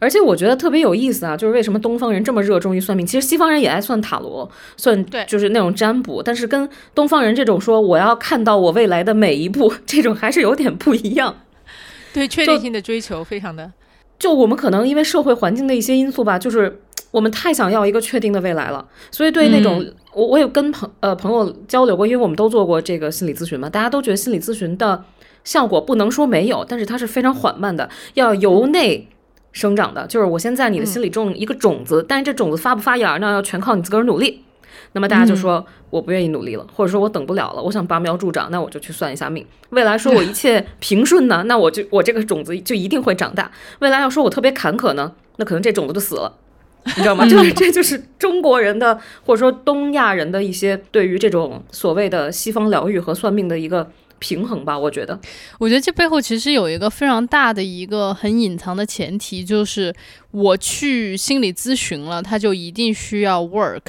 [0.01, 3.05] 而且我觉得特别有意思啊，就是为什么东方人这么热衷于算命？
[3.05, 11.35] 其实西方人也爱算塔罗，算就是那种占卜，但是跟东方人这种说我要看到我未来的每一步，这种还是有点不一样。
[12.11, 13.71] 对确定性的追求非常的，
[14.17, 25.05] 就我们可能因为社会环境的一些因素吧，就是我们太想要一个确定的未来了，所以对那种我我有跟朋呃朋友交流过，因为我们都做过这个心理咨询嘛，大家都觉得心理咨询的
[25.43, 29.07] 效果不能说没有，但是它是非常缓慢的，要由内。
[29.51, 34.43] 生长的，就是我先在你的心里种一个种子，但是这种子发不发芽呢，要全靠你自个儿努力。
[34.93, 39.45] 那么大家就说我不愿意努力了，或者说我等不了了，我想拔苗助长，那我就去算一下命。
[39.69, 43.51] 未来说我一切平顺呢， 那我就我这个种子就一定会长大。
[43.79, 46.33] 未来要说我特别坎坷呢，那可能这种子就死了，
[46.85, 47.25] 你知道吗？
[47.29, 53.91] 就是这就是中国人的或者说东亚人的一些对于这种所谓的西方疗愈和算命的一个。
[54.21, 55.19] 平衡吧，我觉得。
[55.57, 59.93] 我觉得这背后其实有一个非常大的一个很隐藏的前提，就是
[60.29, 63.81] 我去心理咨询了，他就一定需要 work；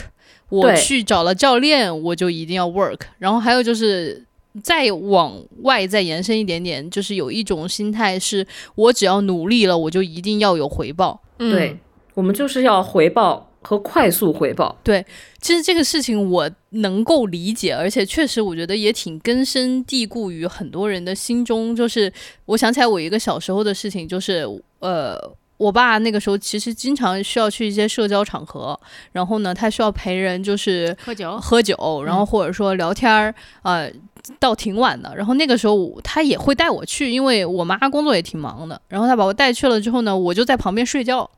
[0.48, 3.00] 我去找了教练，我就一定要 work。
[3.18, 4.24] 然后还有就是
[4.62, 11.20] 再往外再延伸一点点，就是有一种心态是，我只要努力了，我就一定要有回报。
[11.36, 11.78] 对，
[12.14, 13.51] 我们就是要回报。
[13.62, 15.04] 和快速回报，对，
[15.40, 21.74] 其实这个事情我能够理解，而且确实我觉得也挺根深蒂固于很多人的心中。
[21.74, 22.12] 就是
[22.44, 24.46] 我想起来我一个小时候的事情，就是
[24.80, 25.16] 呃，
[25.62, 28.78] 我爸那个时候其实经常需要去一些社交场合，
[29.12, 33.86] 然后呢，他需要陪人就是喝酒喝酒，然后或者说聊天儿啊。
[34.38, 38.80] 到挺晚的，然后那个时候他也会带我去，因为我妈工作也挺忙的。
[38.86, 41.28] 然后他把我带去了之后呢，我就在旁边睡觉，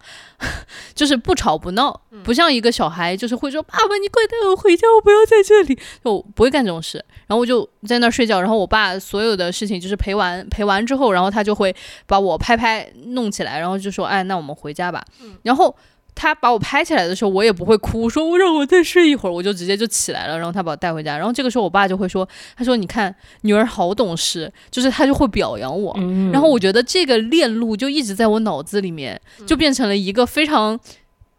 [0.94, 7.02] 就是不吵不闹，不像一个小孩，就是会说爸爸你快带我回家，我不要在这里，就不会干这种事。
[7.26, 11.74] 然后我就在那儿睡觉，然后我爸所有的事情就是陪完陪完之后，然后他就会
[12.06, 15.04] 把我拍拍弄起来，然后就说哎，那我们回家吧。
[15.42, 15.76] 然后。
[16.16, 20.36] 他把我拍起来的时候，我也不会哭，说我让我再睡一会儿，我就直接就起来了。
[20.36, 22.24] 然后他把我带回家，然后这个时候我爸就会说
[22.56, 25.92] ：“他说你看女儿好懂事，就是他就会表扬我。”
[26.32, 30.78] 然后我觉得这个链路就一直在我脑子里面，就变成了一个非常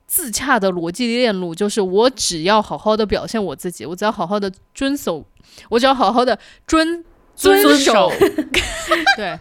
[0.08, 5.24] 自洽的逻辑链路，就是我只要好好的表现我自己，我只要好好的遵守，
[5.70, 7.02] 我只要好好的遵
[7.34, 8.12] 遵守，
[9.16, 9.40] 对。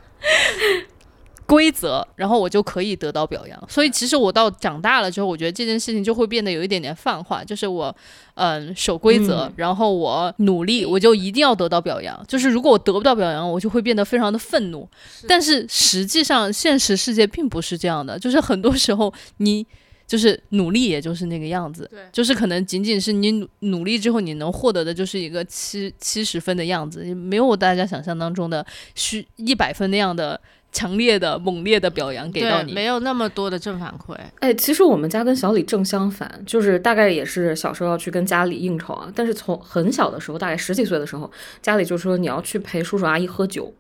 [1.47, 3.63] 规则，然后我就可以得到表扬。
[3.69, 7.95] 所以其实我到长大了之后，我觉得这件事情就会变得有一点点泛化，就是我，
[8.35, 12.25] 嗯，守规则，然后我努力，我就一定要得到表扬。
[12.27, 14.89] 就是如果我得不到表扬，我就会变得非常的愤怒。
[15.29, 18.19] 但是实际上，现实世界并不是这样的。
[18.19, 19.67] 就是很多时候，你
[20.07, 21.87] 就是努力，也就是那个样子。
[21.91, 30.41] 对，就是可能仅仅是你努努力之后，你能获得的就是一个七七十分的样子，没有大家想象当中的需一百分那样的。
[30.75, 34.15] 强烈的、猛烈的表扬给到你，没有那么多的正反馈。
[34.41, 39.11] 哎，其实我们家跟小李正相反，就是大概也是小时候要去跟家里应酬啊。
[39.15, 41.31] 但是从很小的时候，大概十几岁的时候，
[41.63, 43.73] 家里就说你要去陪叔叔阿姨喝酒。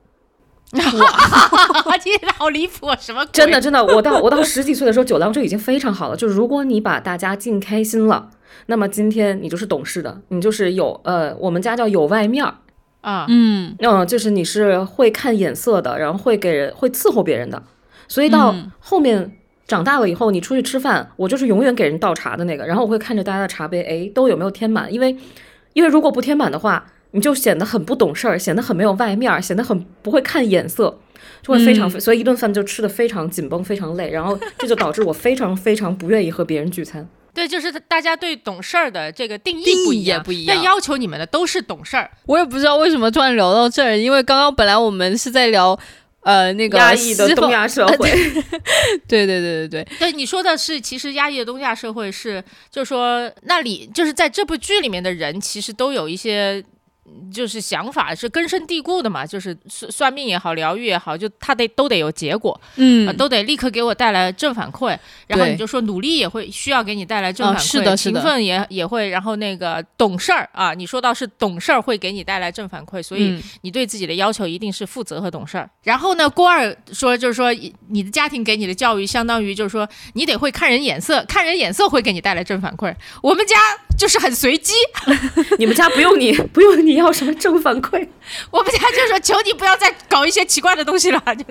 [0.74, 2.88] 哇，天哪，好离谱！
[2.98, 3.24] 什么？
[3.26, 6.16] 真的真的，我到我到十几岁的时候，酒量就已经非常好了。
[6.16, 8.30] 就是如果你把大家尽开心了，
[8.66, 12.54] 那么今天你就是懂事的，你就是有呃，我们家叫有外面儿。
[13.04, 17.62] 啊，嗯，嗯，就是你是会看眼色的，然后会给人会伺候别人的，
[18.08, 19.30] 所以到后面
[19.66, 25.14] 长大了以后，你出去吃饭，我就是永远给人倒茶的那个，然后我会看着大家的茶杯，哎，都有没有添满，因为，
[25.74, 30.98] 因为如果不添满的话，你就显得很不懂事儿，显得很没有外面，显得很不会看眼色，
[31.42, 37.06] 就会非常，所以一顿饭就吃的非常紧绷，非常累，然后这就导致我非常非常不愿意和别人聚餐。
[37.34, 40.54] 对，就是大家对懂事儿的这个定义不一样，不一样。
[40.56, 42.10] 但要求你们的都是懂事儿。
[42.26, 45.78] 我也不知道为什么突然聊到这儿，因为刚刚本来我们是在聊。
[46.24, 48.10] 呃，那个压抑的东亚社会，
[49.06, 56.64] 对对对对对对，你说的是，其实压抑的东亚社会是，就是说那里就是在这部剧里面的人，其实都有一些。
[57.32, 64.96] 就是想法是根深蒂固的嘛，就是算算命也好，疗愈也好，就他得都得有结果，嗯，都得立刻给我带来正反馈。
[65.26, 69.08] 然后你就说努力也会需要给你带来正反馈，是的，勤奋也也会。
[69.08, 75.68] 然后那个懂事儿啊，你说到是懂事儿会给你带来正反馈，所以你对自己的要求一定是负责和懂事儿。
[75.82, 77.52] 然后呢，郭二说就是说
[77.88, 82.94] 你的家庭给你的教育相当于就是说你得会看人眼色，看人眼色会给你带来正反馈。
[83.22, 83.56] 我们家
[83.98, 84.72] 就是很随机，
[85.58, 86.94] 你们家不用你不用你。
[86.94, 88.06] 你要什么正反馈？
[88.50, 91.44] 我们家就说求你不要再搞一些奇怪的东西了， 就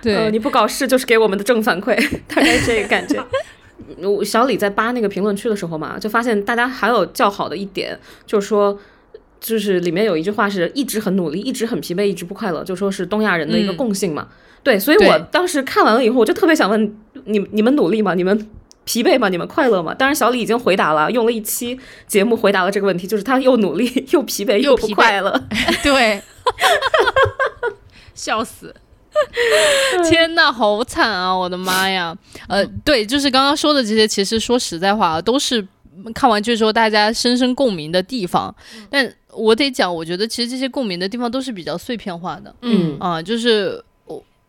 [0.00, 1.94] 对，你不搞事就是给我们的正反馈，
[2.26, 3.22] 大概这个感觉。
[4.00, 8.78] 我小李在扒那个评论区的时候嘛，就发现大家还有较好的一点，就是说，
[9.40, 14.28] 就是里面有一句话是一直很努力，一直很疲惫，一直不快乐，就说是东亚人的一个共性嘛。
[14.62, 18.14] 对，所以我当时看完了以后，我就特别想问你：你们努力吗？
[18.14, 18.48] 你们？
[18.84, 19.28] 疲惫吗？
[19.28, 19.94] 你们快乐吗？
[19.94, 25.40] 当然，小李已经回答了，用了一期节目回答了这个问题， 就是他又努力 又疲惫又不快乐。
[25.82, 26.20] 对，
[28.14, 28.74] 笑死！
[30.08, 31.32] 天呐，好惨啊！
[31.36, 32.16] 我的妈呀！
[32.48, 35.66] 呃，对，就是刚刚说的这些，其实说实在话，都是
[36.14, 38.54] 看完剧之后大家深深共鸣的地方。
[38.90, 42.54] 但我得讲，我觉得其实这些共鸣的地方都是比较碎片化的。
[42.62, 43.84] 嗯啊，就是。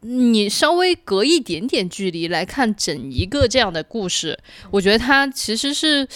[0.04, 4.38] 你稍微隔一点点距离来看整一个这样的故事，
[4.70, 6.08] 我觉得它其实是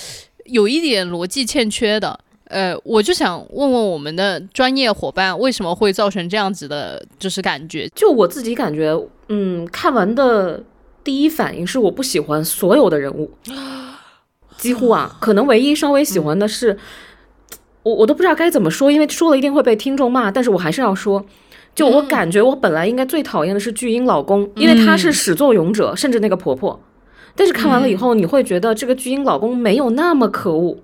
[0.45, 2.19] 有一点逻辑欠缺的。
[2.49, 7.89] 呃，我就想问问我们的专业伙伴，为什么会造成这样子的，就是感觉？
[7.93, 8.97] 就我自己感觉，
[9.27, 10.63] 嗯，看完的
[11.03, 13.31] 第一反应是我不喜欢所有的人物，
[14.57, 16.77] 几乎啊，可能唯一稍微喜欢的是，
[17.83, 21.25] 我我都不知道该怎么说，因为说了一定会被听众骂，但是我还是要说。
[21.77, 26.81] 就我感觉，我本来应该最讨厌的是巨婴老公，因为他是始作俑者，甚至那个婆婆。
[27.35, 30.79] 但是看完了以后，你会觉得这个巨婴老公没有那么可恶。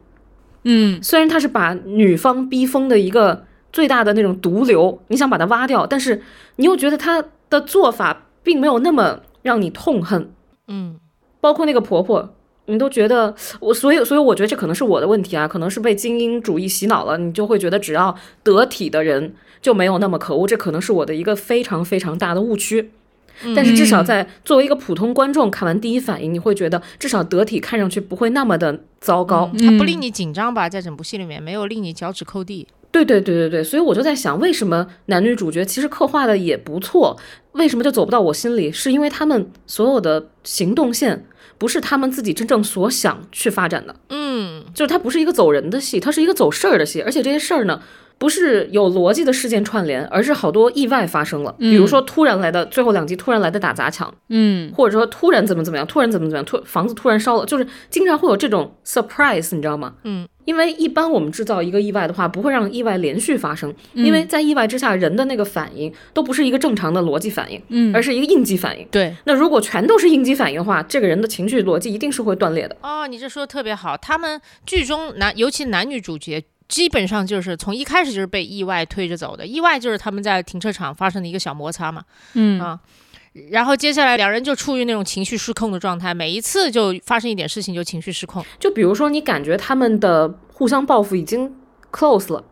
[0.65, 6.21] 嗯，虽然他是把女方逼疯的一个最大的那种毒瘤，你想把他挖掉，但是
[6.57, 10.31] 你又觉得他的做法并没有那么让你痛恨。
[10.67, 10.99] 嗯，
[11.41, 12.35] 包括那个婆婆。
[12.65, 22.91] 你都觉得我，所以所以我觉得这可能是我的问题啊，可能是被精英主义洗脑了，你就会觉得只要得体的人就没有那么可恶，这可能是我的一个非常非常大的误区。
[23.55, 30.69] 但是至少在作为一个普通观众看完第一反应，你会觉得至少得体看上去不会那么的糟糕，它不令你紧张吧？
[30.69, 32.67] 在整部戏里面没有令你脚趾抠地。
[32.91, 37.17] 对对对对对，所以我就在想，为什么男女主角其实刻画的也不错，
[37.53, 38.71] 为什么就走不到我心里？
[38.71, 41.25] 是因为他们所有的行动线。
[41.63, 47.81] 不是他们自己真正所想去发展的，嗯，就是它不是一个走人的戏，它是一个走事儿的戏，而且这些事儿呢，
[48.17, 59.95] 不是有逻辑的事件串联，而是好多意外发生了，比如说突然来的最后两集突然来的打砸抢，嗯，或者说突然怎么怎么样，突然怎么怎么样，突房子突然烧了，就是经常会有这种 surprise，你知道吗？
[60.03, 60.27] 嗯。
[60.45, 68.85] 因为一般我们制造一个意外的话，不会让意外连续发生，因为在意外之下，人的那个反应都不是一个正常的逻辑反应，嗯，而是一个应激反应。
[68.91, 72.75] 对，那如果全都是应激反应的话，这个人的情绪逻辑一定是会断裂的。
[72.81, 73.95] 哦，你这说的特别好。
[73.95, 79.45] 他们剧中男，尤其男女主角，基本上就是从一开始就是被意外推着走的。
[79.45, 82.79] 意外就是他们在停车场发生的一个小摩擦嘛，嗯啊。
[83.51, 88.43] 然后接下来两人就处于那种情绪失控的状态，每一次就发生一点事情就情绪失控。
[88.59, 91.53] 就比如说你感觉他们的互相报复已经
[91.91, 92.43] close 了，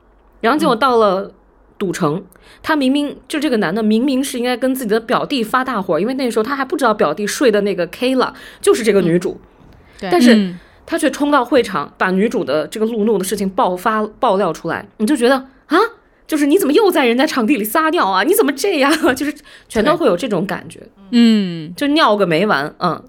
[0.41, 1.33] 然后结果到了
[1.79, 2.23] 赌城，
[2.61, 9.41] 他明明就这个男的明明是应该跟自己的表弟发大火，因为那时候他还不知道表弟睡的那个 K 了就是这个女主，
[9.99, 10.55] 但是
[10.85, 15.35] 他却冲到会场把女主的这个路怒的事情爆发爆料出来，你就觉得
[15.67, 15.77] 啊。
[16.27, 18.23] 就是你怎么又在人家场地里撒尿啊？
[18.23, 18.89] 你怎么这样？
[19.13, 19.35] 就是
[19.67, 23.03] 全都会有这种感觉，嗯，就尿个没完，嗯。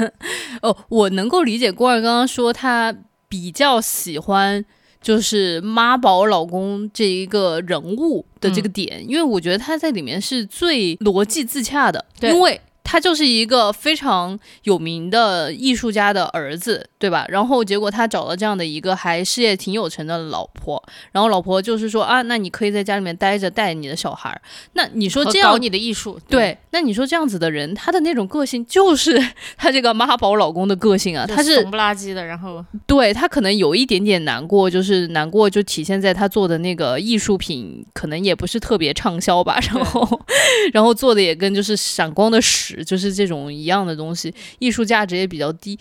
[0.60, 2.94] 哦，我能够理解郭二刚刚说他
[3.30, 4.62] 比较喜欢
[5.00, 12.60] 就是妈宝老公这一个人物的这个点，因为我觉得他在里面是最逻辑自洽的，因为。
[12.88, 17.26] 他就是一个非常有名的艺术家的儿子，对吧？
[17.28, 24.40] 然后结果他找了这样的一个还事业挺有成的老婆，然后老婆就是说啊，那你可以在家里面待着带你的小孩儿。
[24.74, 26.56] 那你说这样你的艺术，对？
[26.70, 29.20] 那你说这样子的人，他的那种个性就是
[29.58, 40.20] 他这个妈宝老公的个性啊，他是怂不拉几的，然后对他可能有一点点难过，就是难过就体现在他做的那个艺术品可能也不是特别畅销吧，然后
[40.72, 42.76] 然后做的也跟就是闪光的屎。
[42.86, 45.78] 就是这种一样的东西，艺术价值也比较低，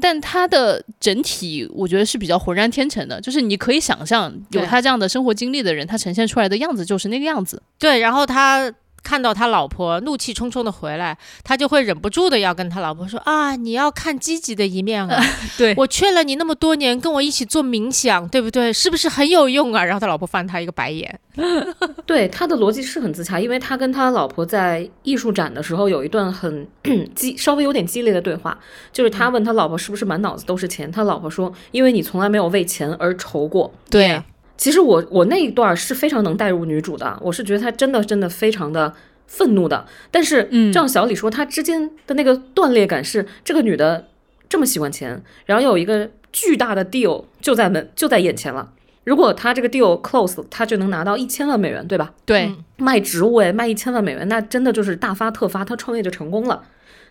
[0.00, 3.20] 但它的整体我觉得是比较浑然天成的。
[3.20, 7.60] 就是你可以想象，有他这样的生活经历的人，他呈现出来的样子就是那个样子。
[7.78, 8.72] 对，然后他。
[9.02, 15.22] 看到他老婆怒气冲冲的回来，他就会忍不住的要跟他老婆说啊，你要看积极的一面啊。
[15.56, 18.72] 对我劝了你那么多年，跟我一起做冥想，对不对？
[18.72, 19.84] 是不是很有用啊？
[19.84, 21.18] 然后他老婆翻他一个白眼。
[22.04, 26.66] 对他的逻辑是很自洽，因为他跟他老婆在艺术展的时候有一段很
[27.14, 28.58] 激、稍微有点激烈的对话，
[28.92, 33.72] 就是他问他老婆是不是满脑子都是钱，他老婆说，因为你从来没有为钱而愁过。
[33.88, 34.22] 对。
[34.60, 38.92] 其实我我那一段是非常能带入女主的，我是觉得她真的真的非常的
[39.26, 39.86] 愤怒的。
[40.10, 44.08] 但是，嗯，像小李说，她之间的那个断裂感是这个女的
[44.50, 48.70] 这么喜欢钱，然后有一个巨大的 deal 就在门就在眼前了。
[49.04, 52.12] 如果他这个 deal close，他就能拿到一千万美元，对吧？
[52.26, 56.64] 对，卖植物哎，卖一千万美元，那真的就是大发特发，他创业就成功了。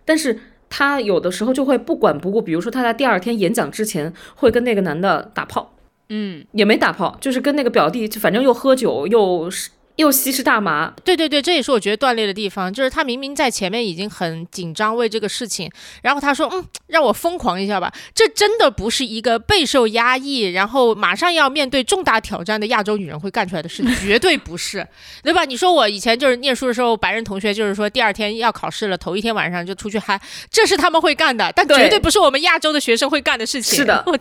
[0.06, 5.74] 但是他有的时候就会不管不顾，比如说他在第二天演讲之前会跟那个男的打炮。
[6.10, 9.70] 嗯，也没打炮，就是跟那个表弟，就反正又喝酒又是。
[9.96, 15.70] 又吸食大麻，对对对，这也是我觉得断裂的地方，就是他明明在前面已经很紧张为这个事情，
[16.02, 24.88] 然后他说，嗯，让我疯狂一下吧，这真的不是一个备受压抑，然后马上要面对重大挑战的亚洲女人会干出来的事，绝对不是，
[25.22, 25.44] 对吧？
[25.44, 30.18] 你说我以前就是念书的时候，白人同学就是说第二天要考试了，头一天晚上就出去嗨，
[30.50, 33.76] 这是他们会干的，但绝对不是我们亚洲的学生会干的事情。
[33.76, 34.18] 是的，我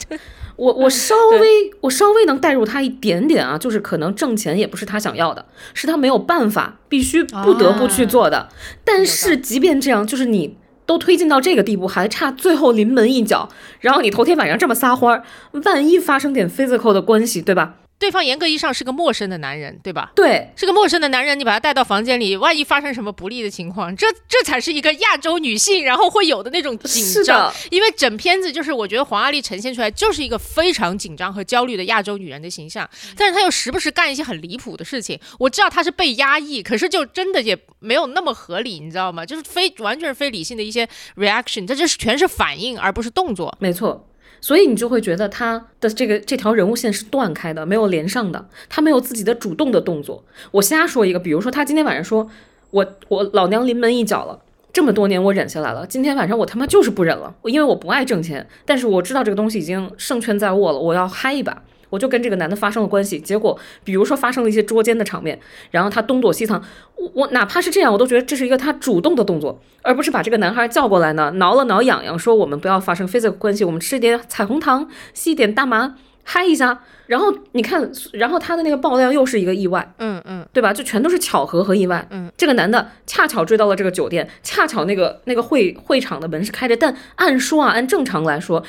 [0.59, 5.47] 我我稍微我稍微能带入他一点点啊，就是可能挣钱也不是他想要的。
[5.73, 8.49] 是他没有办法，必须不得不去做的。
[8.85, 15.23] 但是即便这样，就是你都推进到这个地步，还差最后临门一脚，然后你头天晚上这么撒欢儿，
[15.65, 17.77] 万一发生点 physical 的关系，对吧？
[17.99, 20.13] 对方严格意义上是个陌生的男人，对吧？
[20.15, 27.53] 对，是个陌生的男人，你把他带到房间里，万一发生什么不利的情况，这这才是一个亚洲女性然后会有的那种紧张。
[27.71, 35.19] 因为整片子就是我觉得黄阿丽呈现出来就是一个非常紧张和焦虑的亚洲女人的形象，但是她又时不时干一些很离谱的事情。
[35.39, 39.27] 我知道她是被压抑，可是就真的也没有那么合理，你知道吗？
[39.27, 43.57] 就是非完全是非理性的一些 reaction，这就是全是反应而不是动作。
[43.59, 44.08] 没错。
[44.41, 50.25] 所以你就会觉得他的这个这条人物线是断开的，没有连上的，他没有自己的主动的动作。
[50.51, 52.29] 我瞎说一个，比如说他今天晚上说，
[52.71, 54.41] 我我老娘临门一脚了，
[54.73, 61.63] 这么多年我忍下来了，今天晚上我他妈就是不忍了，因为我不爱挣钱，但是我知道这个东西已经胜券在握了，我要嗨一把。
[61.91, 65.39] 我就跟这个男的发生了关系，结果比如说发生了一些捉奸的场面，
[65.71, 66.63] 然后他东躲西藏，
[66.97, 76.81] 我我哪怕是这样，我都觉得这是一个他主动的动作，而不是把这个男孩叫过来呢，挠了挠痒痒，说我们不要发生 physical 关系，我们吃点彩虹糖，吸点大麻，嗨一下。
[77.07, 80.75] 然后你看，然后他的那个爆料又是一个意外，嗯嗯，对吧？
[80.75, 82.07] 就全都是巧合和意外。
[82.11, 88.63] 嗯，这个男的恰巧追到了这个酒店，恰巧那个那个会会场的门是开着，但按说啊，按正常来说。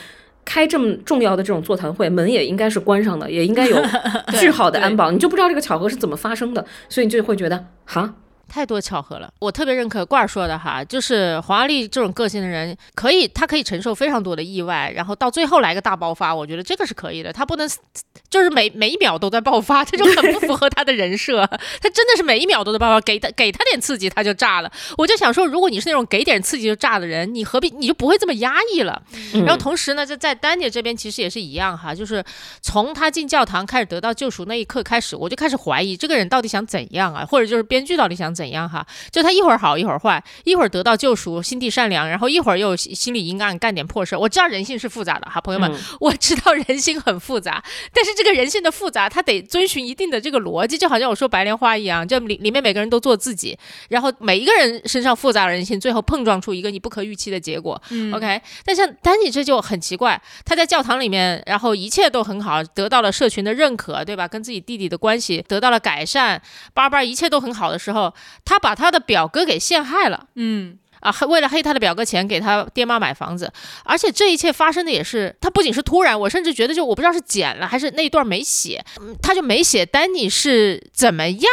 [0.49, 3.77] 开这么重要的这种座谈会，门也应该是关上的，也应该有
[4.39, 8.15] 巨好的安保，你就不知道这个巧合是怎么发生的，所以你就会觉得哈。
[8.49, 17.31] 太多巧合了，我特别认可罐儿说的哈，就是黄阿丽这种个性的人，可以，他可以承受非常多的意外，然后到最后来个大爆发，我觉得这个是可以的。
[17.31, 17.69] 他不能
[18.29, 21.45] 就是每每一秒都在爆发，这就很不符合他的人设。
[21.81, 24.71] 他真的是每一秒都在爆发，给他给他点刺激他就炸了。
[24.97, 29.01] 我就想说，如果你是那种给点刺激就炸的人，你何必你就不会这么压抑了？
[29.33, 32.23] 然后同时呢，在在丹姐这边其实也是一样哈，就是
[32.61, 38.29] 从他进教堂开始得到救赎那一刻开始，我就开始怀疑这个人到底想怎样啊，或者就是编剧到底想。
[38.39, 38.85] 怎样哈？
[39.11, 44.15] 就他一会儿好一会儿坏，一会儿得到救赎，心地善良，然后一会儿又心里阴暗，干点破事。
[44.15, 47.61] 我知道人性是复杂的哈，朋友们，我知道人性很复杂，
[47.93, 53.57] 但是这个人性的复杂，他得遵循一定的这个逻辑，就好像我说白莲花一样，就里里面每个人都做自己，
[53.89, 57.81] 然后每一个人身上复杂的人性，最后碰撞出一个你不可预期的结果。
[58.13, 64.25] OK，但像丹尼这就很奇怪，他在教堂里面，然后一切都很好，得到了社群的认可，对吧？
[64.25, 66.41] 跟自己弟弟的关系得到了改善，
[66.73, 68.13] 叭叭一切都很好的时候。
[68.45, 73.51] 他把他的表哥给陷害了，嗯啊，为了黑他的表哥钱，给他爹妈买房子，
[73.85, 78.83] 而且这一切发生的也是他不仅是突然，我甚至觉得就我不知道是剪了还是那一段没写，
[79.21, 81.49] 他就没写丹尼是怎么样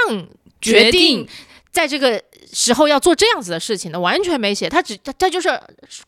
[0.60, 1.28] 决定
[1.70, 2.20] 在这个
[2.52, 4.68] 时候要做这样子的事情的，完全没写。
[4.68, 5.60] 他只他他就是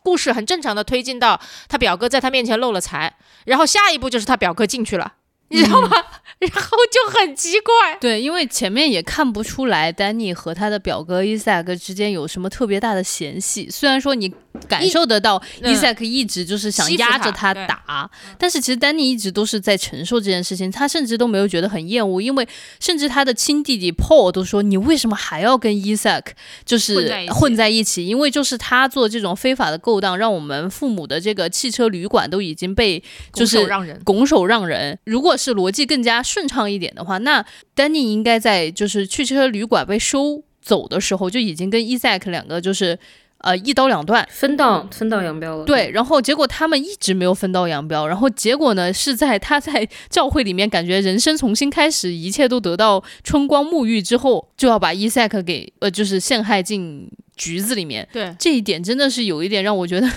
[0.02, 3.14] 故事很正常的推进到他表哥在他面前露了财，
[3.44, 5.12] 然后下一步就是他表哥进去了。
[5.48, 5.90] 你知道吗？
[6.38, 7.96] 然后就很奇怪。
[8.00, 13.68] 对，因为前面也看不出来丹尼和他的表哥伊萨克之间有什么特别大的嫌隙。
[13.68, 14.32] 虽然说你
[14.66, 22.20] 感受得到伊萨克一直就是想压着他打，但是其实丹尼一直都是在承受这件事情，他甚至都没有觉得很厌恶。
[22.20, 22.48] 因为
[22.80, 26.32] 甚至他的亲弟弟 Paul 都说：“你为什么还要跟伊萨克
[26.64, 28.06] 就是混在一起？
[28.06, 33.02] 因为就是他做这种非法的勾当，让我们父母的这个汽车旅馆都已经被
[33.32, 33.66] 就是
[34.04, 34.98] 拱手让人。
[35.04, 37.44] 如果是逻辑更加顺畅一点的话，那
[37.74, 42.98] 丹尼应该在就是汽车旅馆被收走的时候就已经跟伊萨克两个就是
[43.38, 45.64] 呃一刀两断，分道分道扬镳了。
[45.64, 58.08] 对，然后结果他们一直没有分道扬镳，然后结果呢是在他在 教会里面感觉人生重新开始，一切都得到春光沐浴之后，就要把伊萨克给呃就是陷害进局子里面。
[58.12, 60.08] 对，这一点真的是有一点让我觉得，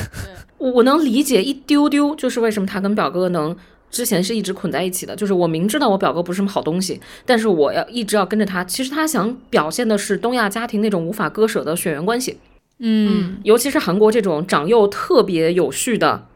[0.58, 3.56] 我能理解一丢丢，就是为什么他跟表哥能。
[3.90, 8.64] 之前是一直捆在一起的，就是我明知道我表哥不是什么好东西，但是我要一直要跟着他。
[8.64, 12.38] 其实他想表现的是东亚家庭那种无法割舍的血缘关系，
[12.84, 16.26] 嗯，尤其是韩国这种长幼特别有序的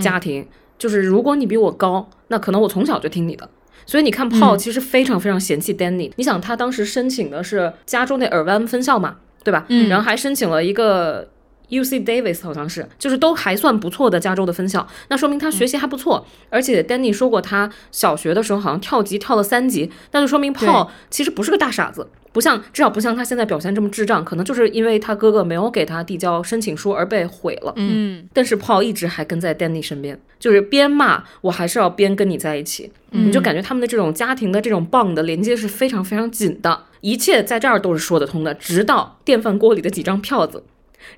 [0.00, 0.46] 家庭，
[0.78, 3.50] 就是如果你比我高，那可能我从小就听你的。
[3.84, 6.12] 所以你看，Paul 其实非常非常嫌弃 Danny。
[6.16, 9.66] 你想他当时申请的是加州那尔湾分校嘛，对吧？
[9.68, 11.28] 嗯，然后还申请了一个。
[11.68, 16.26] U C Davis 好像是，就是都还算不错的加州的分校，那说明他学习还不错。
[16.50, 27.72] 而且 Danny 说过，他小学的时候好像跳级跳了三级，那就说明 Paul 其实不是个大傻子，不像至少不像他现在表现这么智障，可能就是因为他哥哥没有给他递交申请书而被毁了。
[27.76, 40.64] 嗯，但是 Paul 一直还跟在 Danny 身边，就是边骂我还是要边跟你在一起，你就感觉他们的这种家庭的这种棒的连接是非常非常紧的，一切在这儿都是说得通的，直到电饭锅里的几张票子。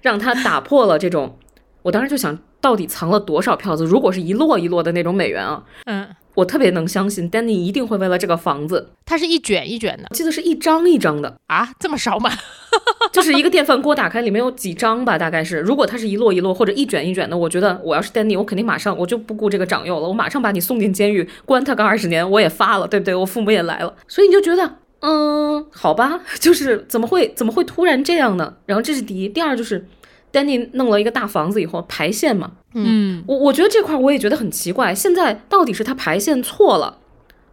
[0.00, 1.36] 让他打破了这种，
[1.82, 3.84] 我当时就想到底藏了多少票子？
[3.84, 12.30] 如果是一摞一摞的那种美元啊，嗯，我特别能相信 Danny 一定会为了这个房子，它是一卷一卷的，记得是一张一张的啊，这么少吗？
[13.12, 15.58] 就是一个电饭锅打开里面有几张吧，大概是。
[15.58, 23.14] 如果它是一摞一摞或者一卷一卷的，我觉得我要是 Danny，我肯定马上我就不顾这个长幼了，我马上把你送进监狱，关他个二十年，我也发了，对不对？
[23.14, 24.76] 我父母也来了，所以你就觉得。
[25.00, 28.54] 嗯，好吧， 就是怎么会怎么会突然这样呢？
[28.66, 29.86] 然后这是第一，第二就是
[30.32, 36.98] ，Danny 弄了一个大房子以后排线嘛，嗯，我我觉得这块我也觉得很奇怪，现在到底是他排线错了，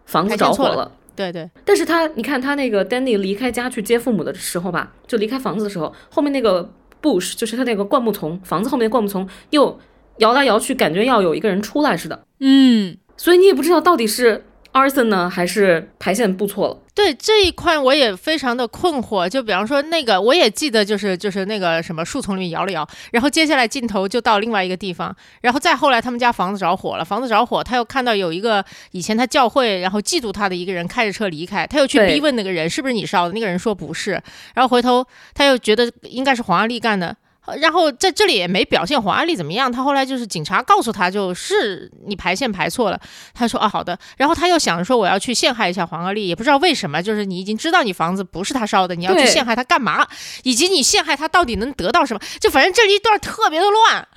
[0.06, 6.70] 房子着火了，对对，但是他你看他那个 Danny 离开家去接父母的时候吧，就离开房子的时候，后面那个
[7.02, 9.80] bush 就是他那个灌木丛，房子后面的灌木丛又
[10.18, 14.44] 摇来摇去，感觉要有一个人出来似的，嗯，所以你也不知道到底是。
[14.78, 15.30] Arson 呢？
[15.30, 16.78] 还是排线布错了？
[16.94, 19.28] 对这一块我也非常的困惑。
[19.28, 34.12] 就比方说那个，我也记得，就是就是那个什么树丛里面摇了摇，然后接下来镜头就到另外一个地方，然后再后来他们家房子着火了，房子着火，他又看到有一个以前他教会然后嫉妒他的一个人开着车离开，他又去逼问那个人是不是你烧的，那个人说不是，
[34.54, 37.16] 然后回头他又觉得应该是黄阿丽干的。
[37.56, 43.00] 然后在这里也没表现黄安丽怎么样，他后来就是警察告诉他，就是你排线排错了。
[43.34, 50.06] 他说啊好的，然后他又想着说我要去陷害一下黄安丽，也不知道为什么，就是你已经知道你房子不是他烧的，你要去陷害他干嘛？
[50.44, 52.20] 以及你陷害他到底能得到什么？
[52.40, 54.08] 就反正这一段特别的乱。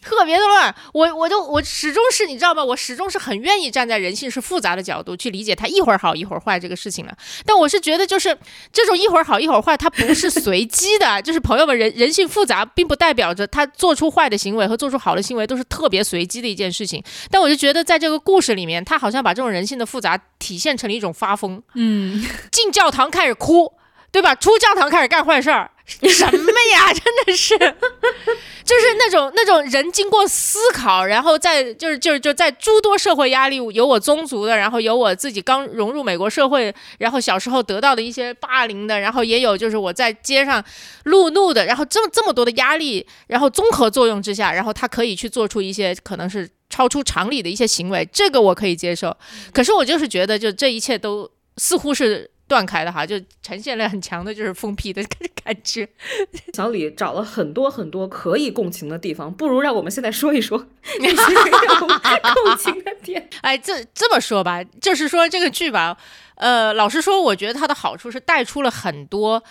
[0.00, 2.64] 特别的乱，我我就我始终是你知道吗？
[2.64, 7.14] 我始终是很愿意站在人性是复杂的角度去理解他一会儿好一会儿坏这个事情了。
[7.44, 8.36] 但我是觉得就是
[8.72, 11.20] 这种一会儿好一会儿坏，它不是随机的。
[11.22, 17.02] 就是朋友们，人人性复杂，并不代表着他做出坏的行为和做出好的行为都是特别随机的一件事情。
[17.30, 21.62] 但我就觉得在这个故事里面，他好像把这种人性的复杂体现成了一种发疯。
[21.74, 23.72] 嗯， 进教堂开始哭，
[24.12, 24.34] 对吧？
[24.34, 25.70] 出教堂开始干坏事儿。
[25.90, 40.64] 什么呀， 真的是，就是那种那种人经过思考，然后在就是就是就在诸多社会压力，有我宗族的，然后有我自己刚融入美国社会，然后小时候得到的一些霸凌的，然后也有就是我在街上
[41.04, 49.16] 路怒的，然后这么这么多的压力，然后综合作用之下，然后他可以去做出一些可能是超出常理的一些行为，这个我可以接受。
[49.52, 52.30] 可是我就是觉得，就这一切都似乎是。
[52.50, 55.00] 断开的哈，就呈现了很强的，就是疯批的
[55.44, 55.88] 感觉。
[56.52, 60.66] 小李找了很多很多可以共情的地方，不如让我们现在说一说
[60.98, 63.28] 那些共情的点。
[63.42, 65.96] 哎，这这么说吧，就是说这个剧吧，
[66.34, 69.42] 呃，老实说，我觉得它的好处是带出了很多。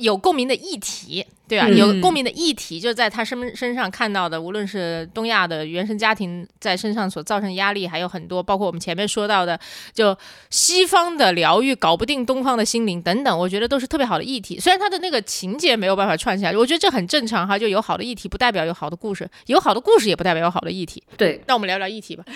[0.00, 1.68] 有共鸣的议题，对啊？
[1.68, 9.60] 有共鸣的议题，就在他身身上看到的，无论是东亚的原生家庭在身上所造成压力，还有很多，包括我们前面说到的，
[9.92, 10.16] 就
[10.48, 14.58] 西方的疗愈搞不定东方的心灵等等，我觉得都是特别好的议题。
[14.58, 17.58] 虽然他的那个情节没有办法串起来，我觉得这很正常哈。
[17.58, 21.02] 就有好的议题，不代表有好的故事；有好的故事，也不代表有好的议题。
[21.18, 22.24] 对，那我们聊聊议题吧。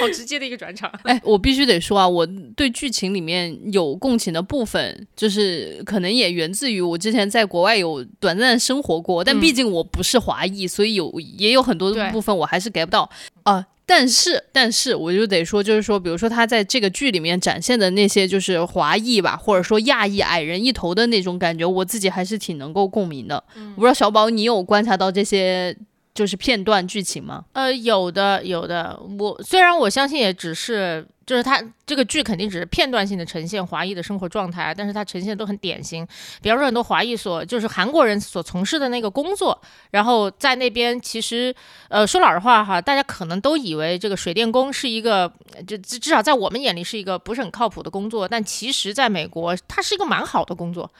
[0.00, 0.92] 好直接的一个转场。
[1.04, 2.26] 哎，我必须得说啊，我
[2.56, 13.08] 对剧情里面有共情的部分，就是可能也源自于我之前在国外有短暂的生活过，但毕竟我不是华裔，所以有也有很多部分我还是 get 不到
[13.42, 13.66] 啊。
[13.84, 23.42] 但是，但是我就得说，就是说，比如说他在这个剧里面展现的那些，就是华裔吧，或者说亚裔矮人一头的那种感觉，我自己还是挺能够共鸣的。
[23.54, 25.74] 我不知道小宝，你有观察到这些？
[26.18, 27.44] 就是片段剧情吗？
[27.52, 29.00] 呃，有的，有的。
[29.20, 36.04] 我虽然我相信也只是，就是他这个剧肯定只是片段性的呈现华裔的生活状态，但是它呈现都很典型。
[36.42, 39.56] 比方说很多华裔所就是韩国人所从事的那个工作，
[39.92, 41.54] 然后在那边其实，
[41.88, 45.32] 呃，说老实话哈，大家可能都以为这个水电工是一个，
[45.68, 50.90] 就至少在我们眼里是一个不是很靠谱的工作，但其实在美国，它是一个蛮好的工作。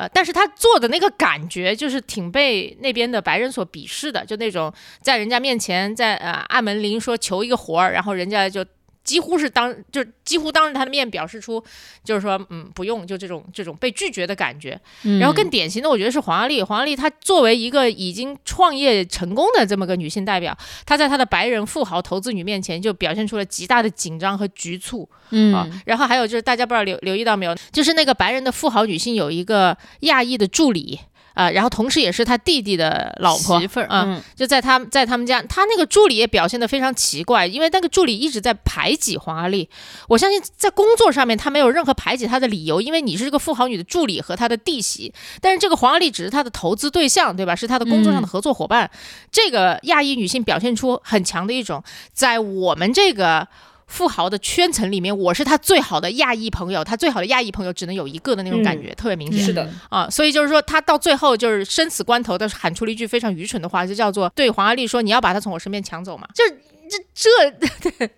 [0.00, 4.72] 呃，但是他做的那个感觉就是挺被那边的白人所鄙视的，就那种
[5.02, 8.64] 在人家面前在呃按门铃说求一个活儿，然后人家就。
[9.10, 11.60] 几乎是当就几乎当着他的面表示出，
[12.04, 14.80] 就是说，嗯，不用，就这种这种被拒绝的感觉。
[15.18, 16.62] 然后更典型的，我觉得是黄阿丽。
[16.62, 20.56] 黄阿丽她作为一个已经创业成功的这么个女性代表，
[20.86, 25.08] 她在她的白人富豪投资女面前就表现出了极大的紧张和局促。
[25.30, 31.00] 嗯，然后还有就是大家不知道留留意到没有，就是那个白人的富豪女性有一个亚裔的助理。
[31.40, 39.70] 啊，然后同时也是他弟弟的老婆媳妇儿啊，就在他在他们家，他那个助理也表现得非常奇怪，因为那个助理一直在排挤黄阿丽。
[40.06, 47.56] 我相信在工作上面他没有任何排挤她的理由，因为你是这个富豪女的助理和她的弟媳，但是这个黄阿丽只是他的投资对象，对吧？
[47.56, 48.90] 是他的工作上的合作伙伴。
[49.32, 51.82] 这个亚裔女性表现出很强的一种，
[52.12, 53.48] 在我们这个。
[53.90, 59.44] 富豪的圈层里面，我是他最好的亚裔朋友，他最好的亚裔朋友只能有一个的那种感觉，特别明显。
[59.44, 66.44] 是的啊，所以就是说，他到最后就是生死关头的喊出了一句非常愚蠢的话，就叫做对黄阿丽说：“你要把他从我身边抢走嘛？”就
[66.88, 68.08] 这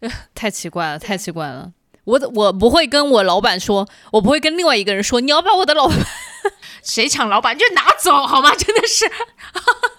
[0.00, 1.70] 这 太奇怪了，太奇怪了。
[2.04, 5.96] 我我不会跟我老板说，我不会跟另外一个人说，你要把我的老板
[6.82, 8.54] 谁抢老板就拿走好吗？
[8.56, 9.04] 真的是，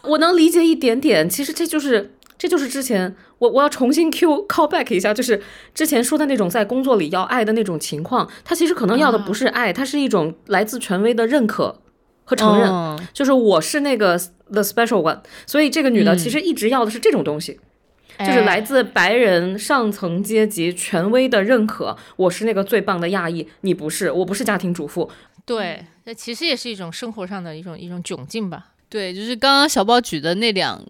[0.10, 1.30] 我能理解一点点。
[1.30, 3.16] 其实这就是这就是之前。
[3.38, 5.40] 我我要重新 Q call back 一下，就是
[5.76, 11.80] 之前说的那种在工作里要爱的那种情况，他其实可能要的不是爱，他是一种来自权威的认可
[12.24, 14.18] 和承认，就是我是那个
[14.52, 15.22] the special one。
[15.46, 17.60] 所以这个女的其实一直要的是这种东西，
[18.20, 25.08] 就是来自白人上层阶级权威的认可，我是那个最棒的亚裔，你不是，我不是家庭主妇。
[25.46, 28.68] 对，那其实也是一种生活上的一种一种窘境吧。
[28.90, 30.84] 对，就是刚刚小宝举的那两。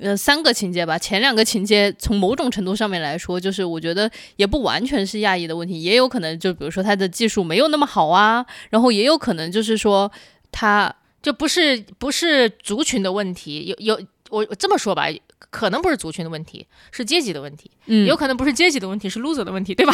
[0.00, 10.10] 呃，三个情节吧，前两个情节从某种程度上面来说，就是我觉得也不完全是亚裔的问题，也有可能就比如说他的技术没有那么好啊，然后也有可能就是说
[10.50, 15.04] 他就不是不是族群的问题，有有我这么说吧，
[15.50, 19.92] 可能不是族群的问题，是阶级的问题，嗯，有可能不是阶级的问题，是 loser 的问题，对吧？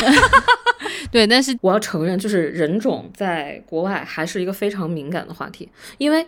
[1.10, 5.68] 对，但是我要承认，就是人种在国外还是一个非常敏感的话题，
[5.98, 6.24] 因为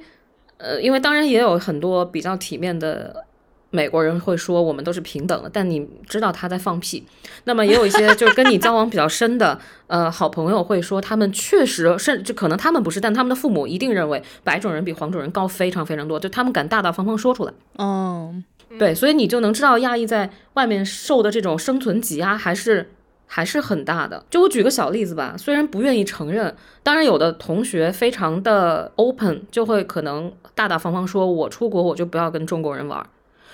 [0.57, 3.25] 呃，因为当然也有很多比较体面的。
[3.71, 7.07] 美国人会说我们都是平等的，但你知道他在放屁。
[7.45, 17.53] 那么也有一些就是跟你交往比较深的 呃好朋友会说，他们确实甚至可能他们不是，但他们的父母一定认为白种人比黄种人高非常非常多，就他们敢大大方方说出来。
[17.79, 18.45] 嗯，
[18.79, 22.91] 对，所以你就能知道亚裔在外面受的这种生存挤压还是
[23.27, 24.25] 还是很大的。
[24.29, 33.07] 就我举个小例子吧，虽然不愿意承认，当然有的同学非常的 open，就会可能大大方方说，我出国我就不要跟中国人玩。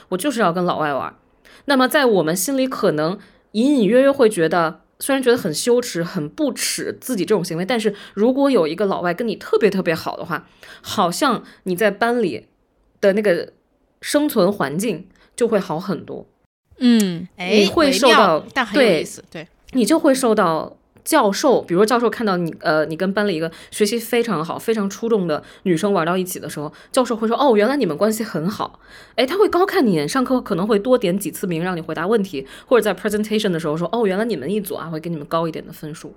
[0.08, 1.14] 我就是要跟老外玩，
[1.66, 3.18] 那么在我们心里可能
[3.52, 10.46] 隐隐约约会觉得，虽然觉得很羞耻、很不耻自己这种行为，但是如果有一个老外跟你特别特别好的话，
[10.80, 12.48] 好像你在班里
[13.00, 13.52] 的那个
[14.00, 16.26] 生存环境就会好很多。
[16.78, 18.40] 嗯，你会受到
[18.74, 20.76] 对，对，你就会受到。
[21.06, 28.80] 教授，比如说教授看到你，呃，你跟班里一个学习非常好、非常出众的女生玩到一起的时候，教授会说：“哦，原来你们关系很好。”
[29.14, 36.12] 哎，他会高看你，上课可能会多点几次名让你回答问题，或者在 presentation 的时候说：“哦，原来你们一组啊，会给你们高一点的分数。”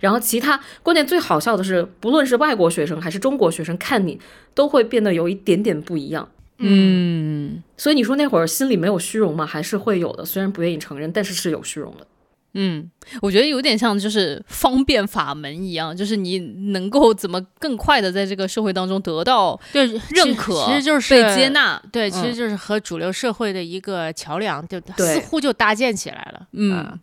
[0.00, 4.18] 然后其他关键最好笑的是，不论是外国学生还是中国学生，看你
[4.54, 6.28] 都会变得有一点点不一样。
[6.58, 9.46] 嗯，所以你说那会儿心里没有虚荣吗？
[9.46, 12.06] 还是会有的，虽然不愿意承认，但是是有虚荣的。
[12.54, 12.90] 嗯，
[13.20, 16.38] 我觉得有点像就是方便法门一样，就是你
[16.70, 21.82] 能够怎么更快的在这个社会当中得到对认可，其实就是被接纳。
[21.90, 26.46] 对，其实就是和主流社会的一个桥梁，就似乎就搭建起来了。
[26.52, 26.98] 嗯。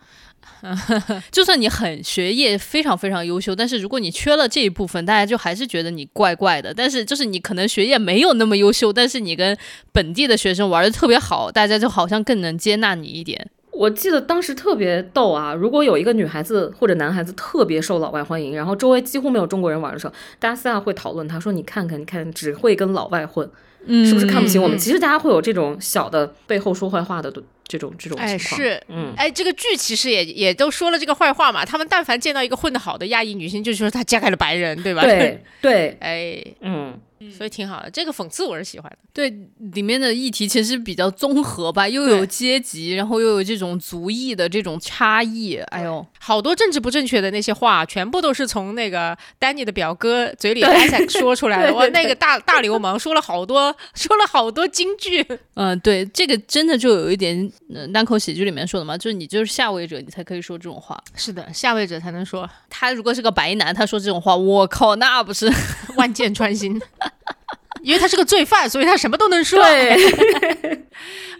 [1.31, 6.73] 就算你很学业非常非常优秀，但是如果你缺了这一部分，大家就还是觉得你怪怪的。
[6.73, 9.57] 但是就是你可能学业没有那么优秀，但是你跟
[9.93, 13.49] 本地的学生玩的特别好，大家就好像更能接纳你一点。
[13.71, 23.49] 我记得当时特别逗啊，如果有一个女孩子或者男孩子特别受老外欢迎，然后周围几乎没有中国人玩的时候，大家私下会讨论他，说你看看你看，只会跟老外混，
[23.87, 24.77] 是不是看不起我们？
[24.77, 27.31] 其实大家会有这种小的背后说坏话的。
[27.69, 31.63] 这种这种哎是，嗯，哎，这个剧其实也也都说了这个坏话嘛。
[31.63, 35.03] 他们但凡见到一个混得好的亚裔女性，就说她嫁给了白人，对吧？
[35.03, 36.99] 对 对，哎，嗯。
[37.37, 38.97] 所以挺好的，这个讽刺我是喜欢的。
[39.11, 39.29] 对，
[39.73, 45.57] 里面的议题其实比较综合吧，又有阶级，然后又有这种族裔的这种差异。
[45.57, 51.73] 哎呦，好多政治不正确的那些话，全部都是从那个丹尼的表哥嘴里 Isaac 说出来的。
[51.73, 55.27] 哇，那个大大流氓说了好多，说了好多金句。
[55.55, 57.51] 嗯，对，这个真的就有一点
[57.93, 61.01] 单口喜剧里面说的嘛，就是你就是下位者，你才可以说这种话。
[61.15, 62.49] 是的，下位者才能说。
[62.69, 65.51] 他如果是个白男，他说这种话，我靠，那不是
[65.97, 66.79] 万箭穿心。
[67.81, 69.63] 因为他是个罪犯，所以他什么都能说。
[69.63, 70.85] 对，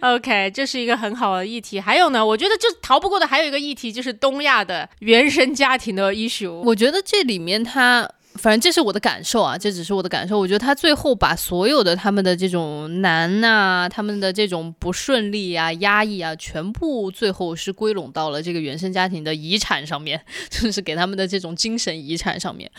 [0.00, 1.78] OK，这是一个很好的议题。
[1.78, 6.50] 还有呢，我觉得就逃不过的还有一个议题，就是东亚的原生家庭的 issue。
[6.50, 8.08] 我觉得这里面他，
[8.40, 10.38] 反正这是我的感受啊，这只是我的感受。
[10.38, 22.70] 我觉得他最后把所有的他们的这种难呐，他们的这种不顺利啊、压抑啊，全部最后是归拢到了这个原生家庭的遗产上面， 就是给他们的这种精神遗产上面。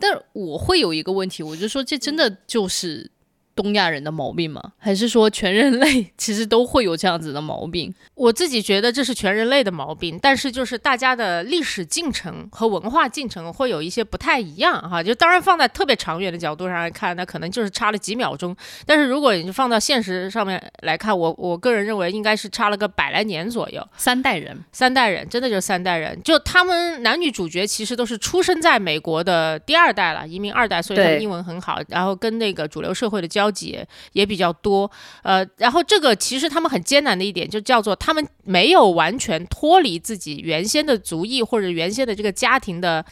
[0.00, 3.10] 但我会有一个问题，我就说这真的就是
[3.58, 4.62] 东亚人的毛病吗？
[4.78, 7.92] 还是说全人类其实都会有这样子的毛病？
[8.14, 15.02] 我自己觉得这是全人类的毛病，但是就是大家的历史进程和文化进程会有一些不太一样哈。
[15.02, 18.54] 就当然放在特别长远的角度上来看，那可能就是差了几秒钟。
[18.86, 23.84] 但是如果你放到现实上面来看，我我个人认为应该是差了个百来年左右。
[23.96, 26.16] 三代人，三代人，真的就是三代人。
[26.22, 33.78] 就他们男女主角其实都是出生在美国的第二代了，移民二代，所以他们英文很好，然后跟那个主流社会的交集
[34.12, 34.90] 也比较多。
[35.22, 43.04] 呃，然后这个其实他们很艰难的一点就叫做他们没有完全脱离自己原先的族裔或者原先的这个家庭的，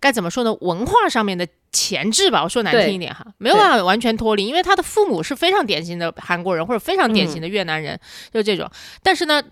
[0.00, 0.52] 该怎么说呢？
[0.60, 7.98] 文化上面的前置吧，我说难听一点哈，没有办法完全脱离，因为他的父母是非常典型的韩国人或者非常典型的越南人，
[8.32, 8.70] 就这种。
[9.02, 9.42] 但是呢，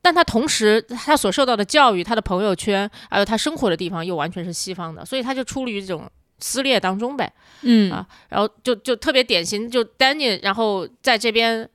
[0.00, 6.10] 但他同时他所受到的教育、他的朋友圈，还有他生活的地方又完全是西方的，所以他就出于这种
[6.42, 7.32] 撕裂当中呗。
[7.62, 11.68] 嗯啊，然后就就特别典型，就 Danny，然后在这边。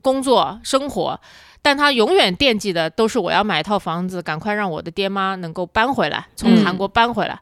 [0.00, 1.20] 工作生活，
[1.60, 7.38] 但他永远惦记的都是我要买一套房子，赶快让我的爹妈能够搬回来，从韩国搬回来，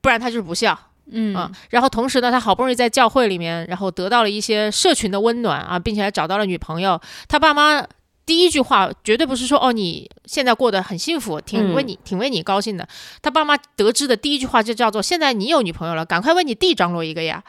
[0.00, 0.76] 不然他就是不孝。
[1.10, 7.86] 嗯啊，然后同时呢，他好不容易在教会里面，然后得到了一些社群的温暖啊，并且还找到了女朋友，他爸妈。
[8.32, 12.88] 第一句话绝对不是说哦，你现在过得很幸福，挺为你挺为你高兴的。
[13.20, 17.44] 他爸妈得知的第一句话就叫做：现在你有女朋友了，赶快为你弟张罗一个呀。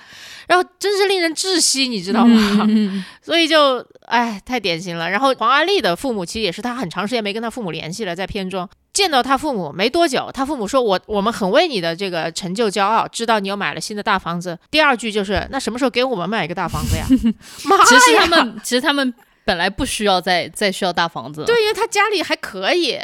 [0.46, 2.68] 然后真是令人窒息，你知道吗？
[3.24, 3.78] 所以就
[4.08, 5.10] 哎，太典型了。
[5.10, 14.60] 然后黄阿丽的父母其实也是，他很长时间没跟他父母联系了，在片中见到他父母没多久，他父母说我我们很为你的这个成就骄傲，知道你又买了新的大房子。
[14.70, 17.06] 第二句就是那什么时候给我们买一个大房子呀？
[17.64, 17.86] 妈呀！
[17.86, 19.14] 其实他们其实他们。
[19.46, 23.00] 本来不需要再再需要大房子，对，因为他家里还可以，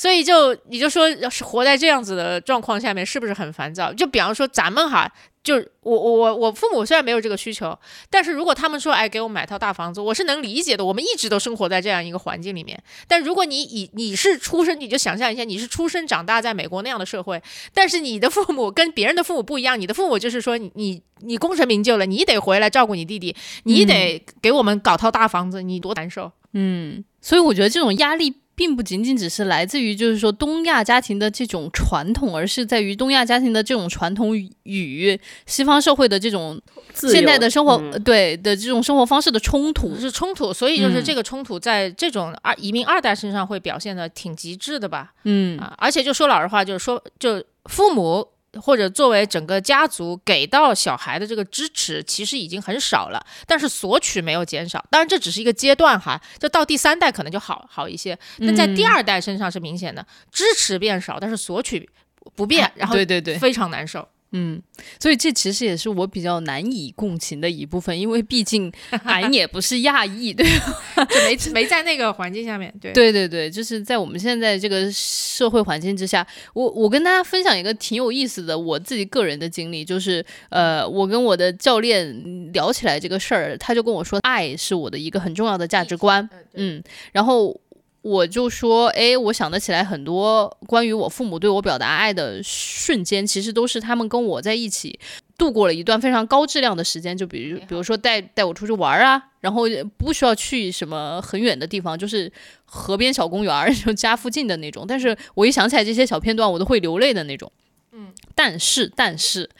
[0.00, 3.92] 所以就你就说，要是活在这样子的状况下面，是不是很烦躁？
[3.92, 5.12] 就比方说咱们哈。
[5.42, 7.76] 就我我我我父母虽然没有这个需求，
[8.10, 10.84] 但是如果他们说哎给我买套大房子，我是能理解的。
[10.84, 12.78] 我们一直都生活在这样一个环境里面。
[13.08, 17.42] 但如果你以你是出生，你就想象一下，你是出生长大在美国那样的社会，
[17.72, 23.34] 但是你的父母跟别人的父母不一样，你的父母就是说你你功成名就了，你得回来照顾你弟弟，
[23.64, 26.30] 你得给我们搞套大房子，你多难受。
[26.52, 28.34] 嗯，所以我觉得这种压力。
[28.60, 36.60] 并不仅仅只是来自于就是说东亚家庭的这种传统，而是在于东亚家庭的这种传统与西方社会的这种
[36.92, 45.14] 现代的生活对的这种生活方式的冲突是冲突，所以就是这个冲突在这种二移民二代身上会表现的挺极致的吧？
[45.24, 48.28] 嗯啊，而且就说老实话，就是说就父母。
[48.60, 54.84] 或者作为整个家族给到小孩的这个支持，其实已经很少了，但是索取没有减少。
[54.90, 58.18] 当然这只是一个阶段哈，就到第三代可能就好好一些。
[58.38, 61.88] 但在第二代身上是明显的，支持变少，但是索取
[62.34, 64.08] 不变，然后对对对，非常难受。
[64.32, 64.62] 嗯，
[65.00, 68.72] 所以这其实也是我比较难以共情的一部分，因为毕竟
[69.04, 70.46] 俺也不是亚裔，对，
[71.36, 76.24] 就没没在那个环境下面，对，对对对，就是在我们现在这个社会环境之下，
[76.54, 86.80] 我我跟大家分享一个挺有意思的我自己个人的经历，就是呃，我跟我的教练聊起来这个事儿，他就跟我说，爱是我的一个很重要的价值观，嗯，
[87.12, 87.60] 然后。
[88.02, 94.98] 我就说，哎，我想得起来很多关于我父母对我表达爱的瞬间，其实都是他们跟我在一起
[95.36, 97.16] 度过了一段非常高质量的时间。
[97.16, 99.64] 就比如，比如说带带我出去玩啊，然后
[99.98, 102.32] 不需要去什么很远的地方，就是
[102.64, 104.86] 河边小公园， 就家附近的那种。
[104.88, 107.52] 但是我一想起来这些小片段，我都会流泪的那种。
[107.92, 109.50] 嗯，但是，但是。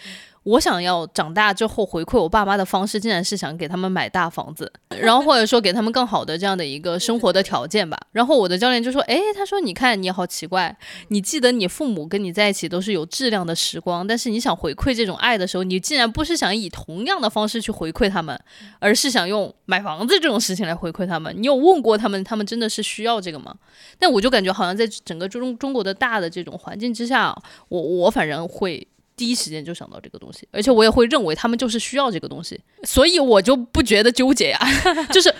[0.45, 7.99] 我想要长大之后回馈我爸妈的方式，竟然是想给他们买大房子，然后或者说给他们更好的这样的一个生活的条件吧。
[8.12, 10.74] 然后我的教练就说：“哎，他说你看你好奇怪，
[11.09, 18.41] 你记得你父母跟你在一起都是有质量的时光，但是你想回馈这种爱的时候，你竟然不是想以同样的方式去回馈他们，
[18.78, 21.34] 而是想用买房子这种事情来回馈他们。
[21.36, 23.55] 你有问过他们，他们真的是需要这个吗？
[23.99, 27.36] 但我就感觉好像在整个中中国的大的这种环境之下，
[27.68, 28.88] 我我反正会。”
[29.20, 34.58] 第一时间就想到这个东西，而且我也会认为他们就是需要这个东西，所以我就不觉得纠结呀，
[35.12, 35.30] 就是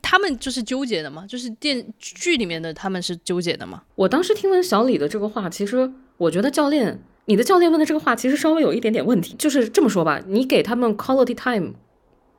[0.00, 3.82] 他们就是纠结的嘛，就是电剧里面的他们是纠结的嘛。
[3.96, 11.74] 我当时听完小李的这个话，其实我觉得教练，你的教练问的这个话其实稍微有一点点问题，就是这么说吧，你给他们 quality time。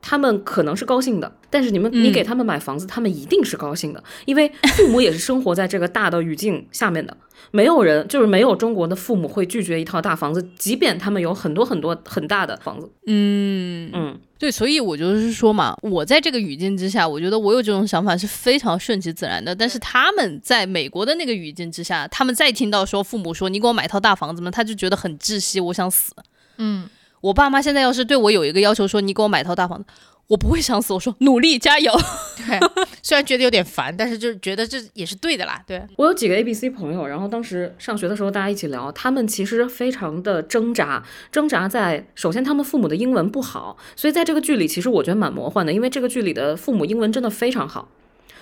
[0.02, 7.16] 他们可能是高兴的，但是你们你给他们买房子，他们一定是高兴的，因为父母也是生活在这个大的语境下面的。
[7.52, 12.92] 没有人就是没有中国的父母会拒绝一套大房子，即便他们有很多很多很大的房子。
[13.08, 19.56] 嗯嗯，对，所以我就是说嘛，我在这个语境之下，我觉得我有这种想法是非常顺其自然的。
[19.56, 26.14] 但是他们在美国的那个语境之下，他们再听到说父母说你给我买套大房子嘛，他就觉得很窒息，我想死。
[26.58, 26.88] 嗯。
[27.22, 29.86] 我爸妈现在要是对我有一个要求，说你给我买套大房子，
[30.28, 30.94] 我不会想死。
[30.94, 31.92] 我说努力加油。
[32.48, 32.60] 对，
[33.04, 35.62] 虽然觉得有点烦，但是就是觉得这也是对的啦。
[35.68, 47.90] 对我有几个 A B C 朋友，然后当时上学的时候大家一起聊，他们其实非常的挣扎，挣扎在首先他们父母的英文不好，所以在这个剧里其实我觉得蛮魔幻的，因为这个剧里的父母英文真的非常好。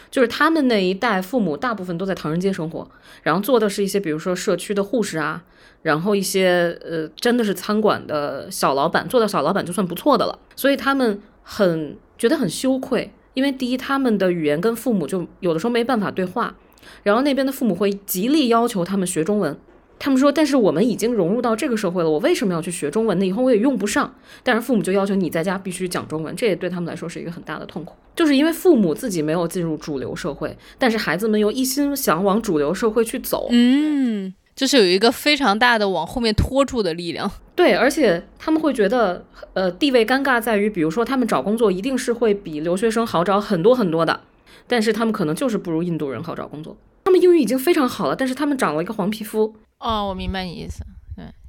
[0.10, 2.90] 就是他们那一代父母大部分都在唐人街生活，
[3.24, 5.44] 然后做的是一些比如说社区的护士啊。
[5.84, 10.38] 然后一些呃，真的是餐馆的小老板，做到小老板就算不错的了。
[10.56, 16.56] 所以他们很觉得很羞愧，因为第一，他们的语言跟父母就有的时候没办法对话，
[17.04, 19.58] 然后那边的父母会极力要求他们学中文。
[20.00, 23.26] 他们说，但是我们已经融入到这个社会了，我为什么要去学中文呢？
[23.26, 24.14] 以后我也用不上。
[24.44, 33.48] 但是父母就要求你在家必须讲中文，这也对他们来说是一个很大的痛苦，就是因为父母自己没有进入主流社会，但是孩子们又一心想往主流社会去走。
[33.52, 34.34] 嗯。
[34.54, 44.20] 就是有一个非常大的往后面拖住的力量，对，而且他们会觉得，呃，地位尴尬在于，比如说他们找工作一定是会比留学生好找很多很多的，
[44.66, 46.76] 但是他们可能就是不如印度人好找工作。
[47.04, 49.54] 他们英语已经非常好了，但是他们长了一个黄皮肤。
[49.78, 50.88] 哦，我明白你意思，对，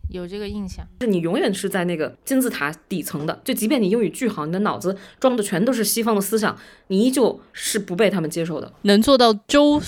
[0.09, 6.57] 有这个印象，就是你永远是在那个金字塔底层的，就即便你英语巨好，你的脑子装的全都是西方的思想，
[6.89, 8.73] 你依旧是不被他们接受的。
[8.83, 9.81] 能做到周。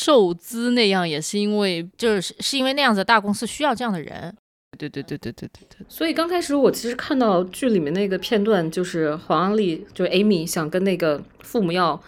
[0.00, 4.34] 受资那样也是因为，就是是因为那样子大公司需要这样的人。
[4.78, 5.84] 对对对对对对对。
[5.88, 12.00] 所以刚开始我其实看到剧里面那个片段，就是黄安丽，就是 Amy 想跟那个父母要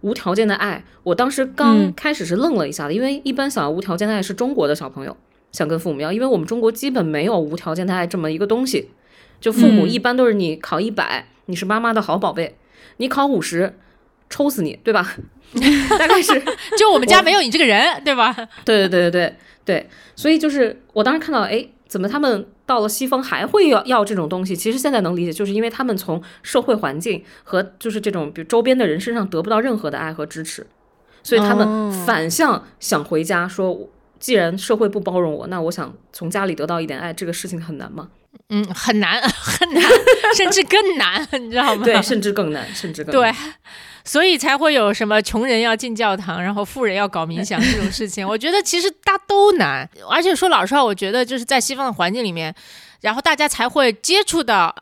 [0.00, 0.84] 无条件的爱。
[1.04, 5.16] 我当时刚开始是愣了一下的，因为一般想要无条件的爱是中国的小朋友
[5.52, 8.90] 想跟父母要，因为我们中国基本没有无条件的爱这么一个东西。
[9.40, 12.54] 就父母一般都是你考一百，你是妈妈的好宝贝；
[12.96, 13.78] 你考五十，
[14.28, 15.14] 抽死你，对吧？
[15.96, 16.32] 大概是，
[16.76, 18.34] 就我们家没有你这个人，对吧？
[18.66, 24.56] 对对对对对对，所以就是我当时看到，哎，怎么他们到了西方还会要要这种东西？
[24.56, 30.66] 其实现在能理解，就是因为他们从社会环境和就是这种比如周边的人身上得不到任何的爱和支持，
[31.22, 33.88] 所以他们反向想回家，说
[34.18, 38.08] 既然社会不包容我，那我想从家里得到一点爱，这个事情很难吗？
[38.50, 39.82] 嗯，很难 很难，
[40.36, 41.84] 甚至更难，你知道吗？
[41.84, 43.32] 对，甚至更难，甚至更对。
[44.04, 48.26] 所以才会有什么穷人要进教堂，然后富人要搞冥想这种事情。
[48.26, 52.54] 我觉得其实大家都难，而且说老实话，我觉得就是在西方的环境里面，
[53.02, 54.74] 然后大家才会接触到。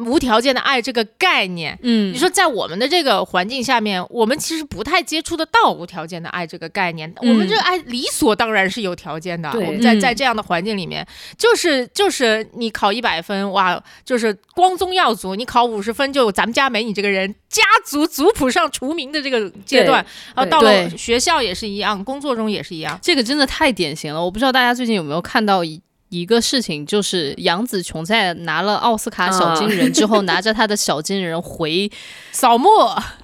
[0.00, 7.12] 无条件的爱这个概念，嗯，你说在我们的这个环境下面，我们其实不太接触得到无条件的爱这个概念。
[7.20, 9.50] 我们这爱理所当然是有条件的。
[9.50, 20.04] 我们在在这样的环境里面，就是就是你考一百分，哇，就是光宗耀祖；你考五十分，就咱们家没你这个人，家族族谱上除名的这个阶段。
[20.34, 22.98] 然后到了学校也是一样，工作中也是一样。
[23.02, 24.24] 这个真的太典型了。
[24.24, 25.80] 我不知道大家最近有没有看到一。
[26.10, 31.90] 一个事情，就是杨紫琼在拿了奥斯卡小金人之后，拿着她的小金人回
[32.30, 32.68] 扫墓。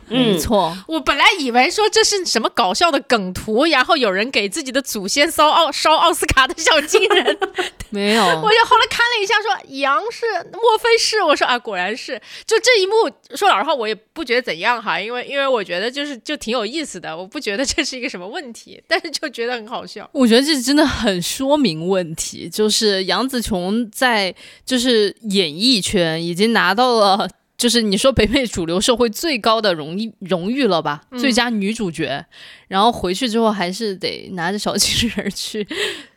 [0.08, 7.38] 没错，我本来以为说这是什么搞笑的梗图，然后有人给自己的祖先烧奥烧奥斯卡的小金人，
[7.90, 8.24] 没有。
[8.40, 11.22] 我就后来看了一下，说杨是，莫非是？
[11.22, 12.20] 我说啊，果然是。
[12.46, 20.08] 就这一幕，说老实话，我也不觉得怎样哈，因为因为我觉得就是就挺有意思的，我不觉得这是一个什么问题，但是就觉得很好笑。
[20.12, 24.34] 我觉得这真的很说明问题，就是杨紫琼在
[24.64, 27.28] 就是演艺圈已经拿到了。
[27.56, 31.02] 就是你说北美主流社会最高的荣誉荣誉了吧？
[31.18, 32.26] 最佳女主角，
[32.68, 35.66] 然后回去之后还是得拿着小金人去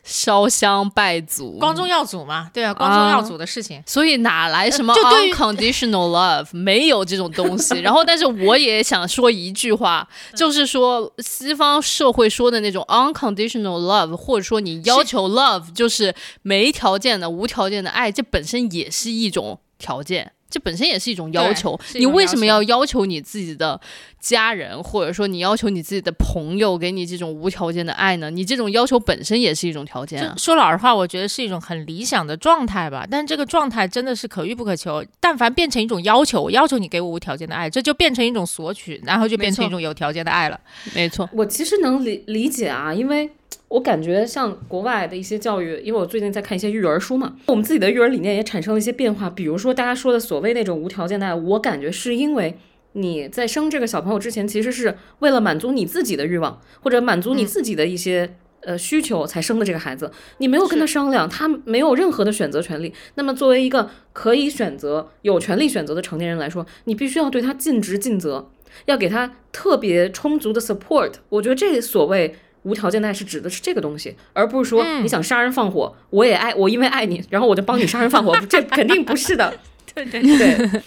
[0.04, 6.48] 烧香拜祖，光宗耀祖嘛，对啊，光宗耀祖的事情，所以哪来什么 unconditional love？
[6.52, 7.78] 没有这种东西。
[7.80, 20.32] 然后，但是我也想说一句话，就是说西方社会说的那种 unconditional love，或者说你要求 love 就是没条件的、无条件的爱，这本身也是一种条件。
[20.50, 23.80] 这本身也是一种要求，你为什么要要求你自己的
[24.20, 28.30] 家人，或者说你要求你自己的朋友给你这种无条件的爱呢？
[28.30, 30.34] 你这种要求本身也是一种条件啊。
[30.36, 35.04] 说老实话，我觉得是一种很理想的状态吧，但这个状态真的是可遇不可求。
[35.18, 40.60] 但凡变成一种要求，我要求你给我无条件的爱，这就变成一种索取，然后就变成一种有条件的爱了。
[40.94, 43.30] 没错，我其实能理理解啊，因为。
[43.68, 49.30] 我感觉像国外的一些教育，因为我最近在看一些育儿书嘛，我们自己的育儿理念也产生了一些变化。
[49.30, 52.56] 比如说大家说的所谓那种无条件的爱，我感觉是因为
[52.92, 60.10] 你在生这个小朋友之前，其实是为了满足你自己的欲望，或者满足你自己的一些呃需求才生的这个孩子。
[60.38, 62.92] 你没有跟他商量，他没有任何的选择权利。
[63.14, 68.50] 那么作为一个可以选择、有权利选择的成年人来说，你必须要对他尽职尽责，
[68.86, 71.14] 要给他特别充足的 support。
[71.28, 72.36] 我觉得这所谓。
[72.62, 79.58] 无条件的爱是指的是这个东西，而不是说你想杀人放火，我也爱我，因为爱你，然后我就帮你杀人放火， 这肯定不是的。
[79.94, 80.82] 对 对对，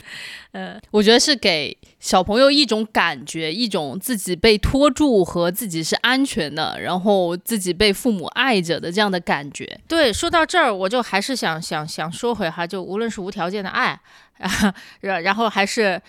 [0.54, 9.80] 呃，我觉得是给小朋友一种感觉，一种自己被托住和自己是安全的，然后自己被父母爱着的这样的感觉。
[9.88, 14.00] 对，说到这儿，我就还是想想 想说回哈，就无论是无条件的爱
[14.38, 16.00] 啊，然然后还是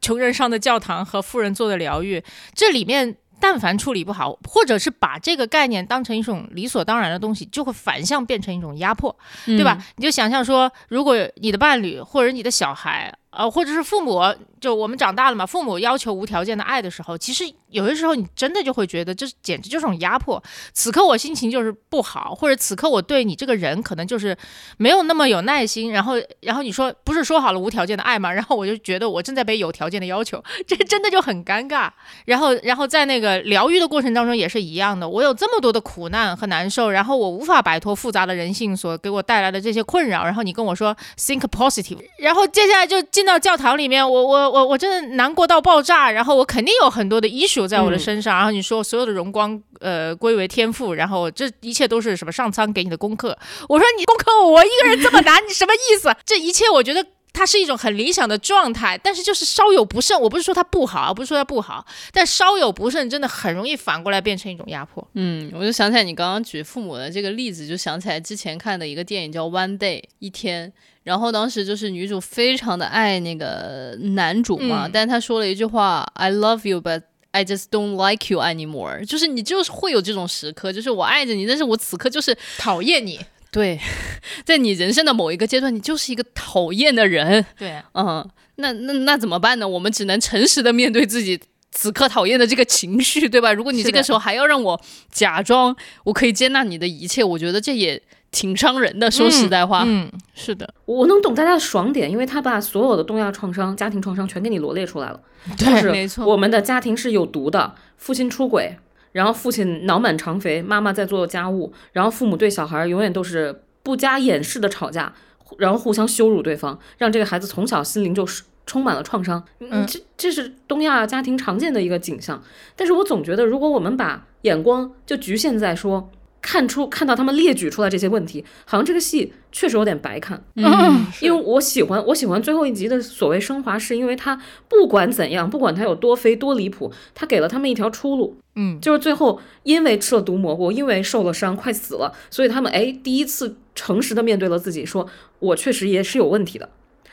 [0.00, 2.24] 穷人上的教堂和富人做的疗愈，
[2.54, 3.16] 这里面。
[3.40, 9.14] 但凡处理不好，或者是把这个概念当成一种理所当然的东西，就会反向变成一种压迫，
[9.44, 9.76] 对吧？
[9.96, 13.12] 你就想象说，如果你的伴侣或者你的小孩。
[13.36, 14.20] 呃，或者是父母，
[14.64, 20.42] 就我们长大了嘛，父母要求无条件的爱的时候，其实有些时候你真的就会觉得这简直就是种压迫。
[20.72, 24.34] 此刻我心情就是不好，或者此刻我对你这个人可能就是
[24.78, 25.92] 没有那么有耐心。
[25.92, 28.32] 然后，然后你说不是说好了无条件的爱吗？
[28.32, 31.90] 然后我就觉得我正在被有条件 的要求，这真的就很尴尬。
[32.24, 40.24] 然后，然后在那个疗愈的过程当中也是一样的，我有这么多的苦难和难受，然后我无法摆脱复杂的人性所给我带来的这些困扰。
[40.24, 43.24] 然后你跟我说 think positive，然后接下来就进。
[43.24, 53.36] 到教堂里面，我我我我真的难过到爆炸，然后我肯定有很多的 issue 在我的身上，然后你说所有的荣光呃归为天赋，然后这一切都是什么上苍给你的功课？
[53.68, 56.14] 我说你功课我一个人这么难，你什么意思？
[56.24, 57.04] 这一切我觉得
[57.34, 65.06] 它是一种很理想的状态，但是就是稍有不慎，我不是说它不好，不是说它不好，但稍有不慎真的很容易反过来变成一种压迫。
[65.12, 70.72] 嗯，我就想起来你刚刚举父母的这个例子，就想起来之前看的一个电影叫《One Day》一天。
[71.02, 83.20] 然后当时就是女主非常的爱那个男主嘛，但是她说了一句话：“I love you, but I just don't like you anymore。”就是你就是会有这种时刻，就是我爱着你，但是我此刻就是讨厌你。
[83.54, 83.78] 对，
[84.44, 87.46] 在你人生的某一个阶段，你就是一个讨厌的人。
[87.56, 89.66] 对，嗯，那那那怎么办呢？
[89.66, 91.40] 我们只能诚实的面对自己
[91.70, 93.52] 此刻讨厌的这个情绪，对吧？
[93.52, 94.80] 如果你这个时候还要让我
[95.10, 98.02] 假装我可以接纳你的一切，我觉得这也。
[98.34, 105.20] 挺伤人的，说实在话，嗯，是的，我能懂大家的爽点，因为他把所有的东亚创伤、家庭创伤全给你罗列出来了。
[105.56, 108.76] 对，没错，我们的家庭是有毒的，父亲出轨，
[109.14, 115.14] 然后父亲脑满肠肥，妈妈在做家务，然后父母对小孩永远都是不加掩饰的吵架，
[115.56, 119.42] 然后互相羞辱对方，让这个孩子从小心灵就是充满了创伤。
[119.60, 122.42] 嗯，这这是东亚家庭常见的一个景象。
[122.76, 126.10] 但是我总觉得，如果我们把眼光就局限在说。
[126.46, 130.44] 看出看到他们列举出来这些问题，好像这个戏确实有点白看。
[130.56, 134.38] 嗯，因为我喜欢我喜欢最后一集的所谓升华，是因为他
[134.68, 138.36] 不管怎样，不管他有多飞多离谱，他给了他们一条出路。
[138.56, 145.06] 嗯，就是最后因为吃了毒蘑菇，因为受了伤快死了，所以他们哎第一次诚实的面对了自己，说
[145.38, 146.68] 我确实也是有问题的，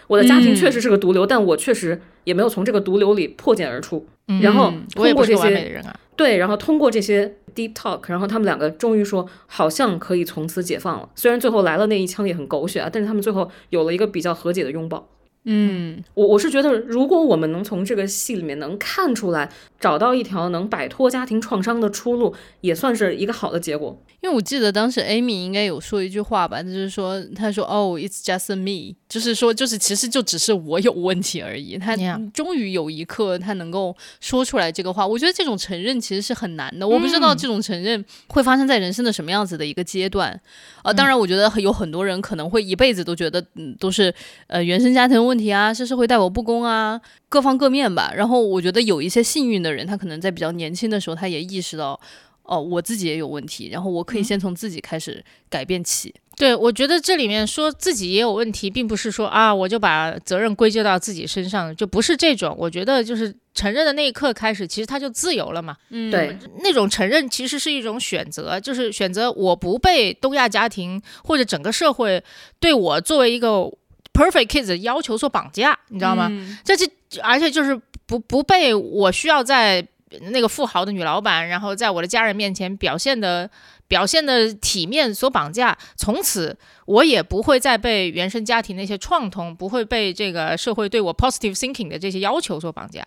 [0.07, 4.05] 我的家庭确实是个毒瘤，但我确实也没有从这个毒瘤里破茧而出。
[4.41, 5.83] 然后通过这些。
[6.15, 11.09] 对，然后通过这些 deep talk，然后他们两个终于说好像可以从此解放了。
[11.15, 15.09] 虽然最后来了那一枪也很狗血啊，但是他们最后有了一个比较和解的拥抱。
[15.43, 23.99] 嗯，我我是觉得，如果我们能从这个戏里面能看出来，找到一条能摆脱家庭创伤的出路，也算是一个好的结果。
[24.21, 31.75] 因为我记得当时 Amy 应该有说一句话吧，就是说，他说哦，It's just me，就是说，就是其实就只是我有问题而已。
[31.79, 31.95] 他
[32.31, 36.87] 终于有一刻他能够说出来这个话，我觉得这种承认其实是很难的。
[36.87, 40.39] 我不知道这种承认会发生在人生的什么样子的一个阶段。
[40.83, 44.13] 呃，当然，我觉得有很多人可能会一辈子都觉得，嗯，都是
[44.45, 48.11] 呃原生家庭问题啊，是社会待我不公啊，各方各面吧。
[48.15, 51.99] 然后我觉得有一些幸运的人，他可能在比较年轻的时候，他也意识到。
[52.43, 56.13] 哦，我自己也有问题，然后我可以先从自己开始改变起。
[56.35, 62.53] 对，我觉得这里面说自己也有问题，并不是说啊，我就把责任归咎到自己身上，就不是这种。
[62.57, 65.77] 我觉得就是承认的那一刻开始，其实他就自由了嘛。
[65.91, 72.21] 嗯，对，那种承认其实是一种选择，就是选择我不被东亚家庭或者整个社会
[72.59, 73.71] 对我作为一个
[74.13, 76.31] perfect kids 的要求所绑架，你知道吗？
[76.63, 76.87] 这就
[77.21, 79.87] 而且就是不不被我需要在。
[80.29, 83.49] 那个富豪的女老板，然后在我的家人面前表现的
[83.87, 86.53] 表现的体面所绑架，从此
[86.83, 93.01] 我也不会再被原生家庭那些创痛，不会被这个社会对我 positive thinking 的这些要求所绑架。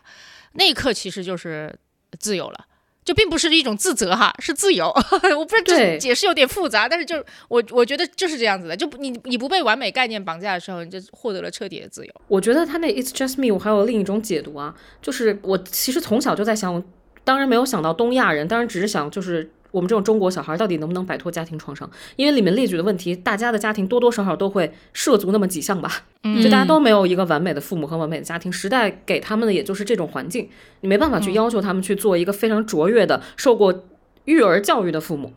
[0.52, 1.78] 那一刻其实就是
[2.18, 2.64] 自由了，
[3.04, 4.86] 就并不是一种自责哈，是自由。
[5.36, 7.16] 我不是这解释有点复杂，但是就
[7.48, 12.12] 我我觉得就是这样子的，就你你不被完美概念绑架的时候，你就获得了彻底的自由。
[12.28, 16.82] 我觉得他那 It's just me，我还有另一种解读啊，就是我其实从小就在想。
[17.26, 21.90] 当然没有想到东亚人，当然只是想就是我们这种中国小孩到底能不能摆脱家庭创伤？
[22.14, 26.04] 因为里面列举的问题，大家的家庭多多少少都会涉足那么几项吧。
[26.22, 30.48] 就大家都没有一个完美的父母和完美的家庭，时代给他们的也就是这种环境，
[30.82, 33.84] 你没办法去要求他们去做一个非常卓越的受过
[34.26, 35.32] 育儿教育的父母。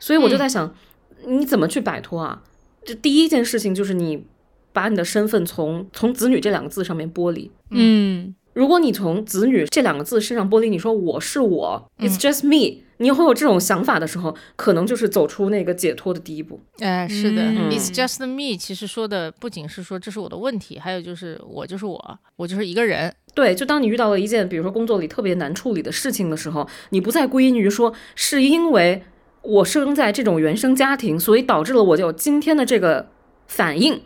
[0.00, 0.74] 所以我就在想，
[1.24, 2.42] 你怎么去摆脱啊？
[2.84, 4.26] 这第一件事情就是你
[4.72, 7.52] 把你的身份从从子女这两个字上面剥离。
[7.70, 8.34] 嗯。
[8.56, 16.58] 如果你从子女这两个字身上剥离，你说我是我，It's just me，你会有这种想法的时候，可能就是走出那个解脱的第一步。
[16.78, 23.14] 哎，是的，It's just me，其实说的不仅是说这是我的问题，还有就是我就是我，我就是一个人。
[23.34, 29.02] 对，就当你遇到了一件比如说工作里特别难处理的事情的时候，你不再归因于说是因为
[29.42, 33.10] 我生在这种原生家庭，所以导致了我有今天的这个
[33.46, 34.00] 反应。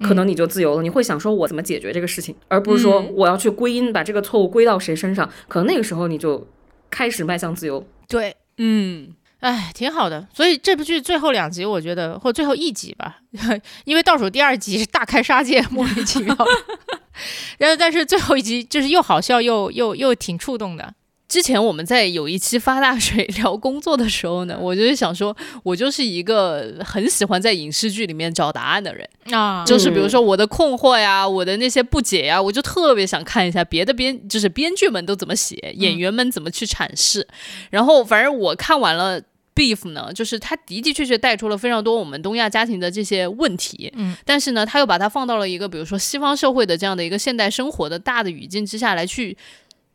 [0.00, 5.30] 可能你就自由了，你会想说我怎么解决这个事情，而不是说我要去归因把这个错误归到谁身上。
[5.48, 6.46] 可能那个时候你就
[6.90, 7.86] 开始迈向自由。
[8.08, 10.26] 对，嗯，哎，挺好的。
[10.34, 13.18] 所以这部剧最后两集，我觉得或最后一集吧，
[13.84, 16.36] 因为倒数第二集是大开杀戒，莫名其妙。
[17.58, 20.94] 然后但是最后一集就是又好笑又又又挺触动的。
[21.34, 37.26] 之前我们在有一期发大水聊工作的时候呢，我就是想说，我就是一个很喜欢在影视剧里面找答案的人啊，就是比如说我的困惑呀，我的那些不解呀，我就特别想看一下别的编，就是编剧们都怎么写，演员们怎么去阐释。
[37.70, 39.20] 然后反正我看完了
[39.56, 49.36] Beef 呢，就是他的的确确带出了非常多我们东亚家庭的这些问题，嗯，但是呢，他又把它放到了一个比如说西方社会的这样的一个现代生活的大的语境之下来去。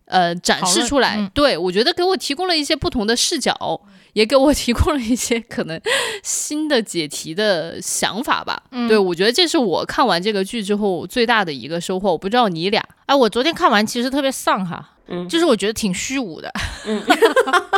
[0.10, 3.80] 呃，展示出来，对我觉得给我提供了一些不同的视角，
[4.14, 5.80] 也给我提供了一些可能
[6.24, 8.64] 新的解题的想法吧。
[8.88, 12.12] 对我觉得这是我看完这个剧之后最大的一个收获。
[12.12, 16.52] 我不知道你俩，哎，我昨天看完其实特别丧哈，嗯，就是我觉得挺虚无的，
[16.88, 17.02] 嗯，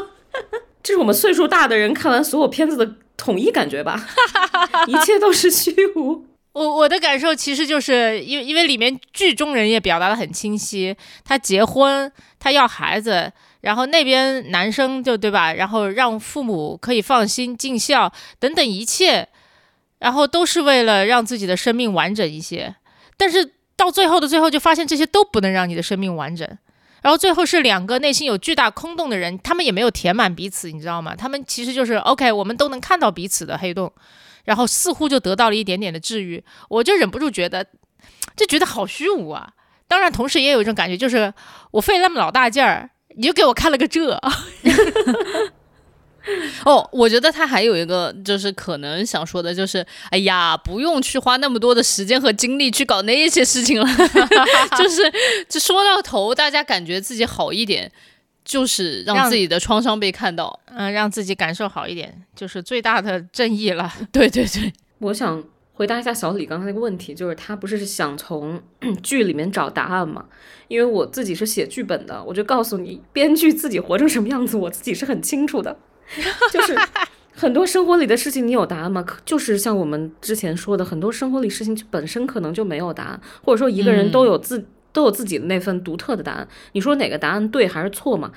[0.81, 4.07] 这是我们岁数大的人看完所有片子的统一感觉吧，
[4.87, 6.25] 一切都是虚无。
[6.53, 13.31] 我我的感受其实就是因为因为里面剧中人也表达的很清晰，他结婚，他要孩子，
[13.61, 19.29] 然后那边男生就对吧，然后让父母可以放心尽孝等等一切，
[19.99, 22.75] 然后都是为了让自己的生命完整一些，
[23.15, 26.45] 但是到最后的最后就发现这些都不能让你的生命完整，
[27.01, 31.15] 然后最后是两个内心有巨大空洞的人，他们也没有填满彼此，你知道吗？
[31.15, 33.89] 他们其实就是 OK，我们都能看到彼此的黑洞。
[34.45, 37.65] 然后似乎就得到了一点点的治愈，我就忍不住觉得，
[38.35, 39.53] 就觉得好虚无啊。
[39.87, 41.33] 当然，同时也有一种感觉，就是
[41.71, 44.17] 我费那么老大劲儿，你就给我看了个这。
[46.65, 53.87] 哦，我觉得他还有一个，就是可能想说的，就是哎呀，不用去花那么多的时间和精力去搞那些事情了，
[54.77, 55.11] 就是
[55.49, 57.91] 就说到头，大家感觉自己好一点。
[58.43, 63.91] 就是让自己的创伤被看到，嗯，让自己感受好一点，就是最大的正义了。
[64.11, 68.61] 对 对对， 我想回答一下小李刚才那个问题，就是他不是想从
[69.03, 70.25] 剧里面找答案吗？
[70.67, 75.77] 因为我自己是写剧本的，我就告诉你，编剧自己活成什么样子，我自己是很清楚的。
[76.51, 76.77] 就是
[77.33, 79.05] 很多生活里的事情，你有答案吗？
[79.23, 86.47] 就是像我们之前说的，很多生活里事情本身可能就没有答案，或者说一个人都有自都有自己的那份独特的答案。
[86.73, 88.31] 你说哪个答案对还是错嘛？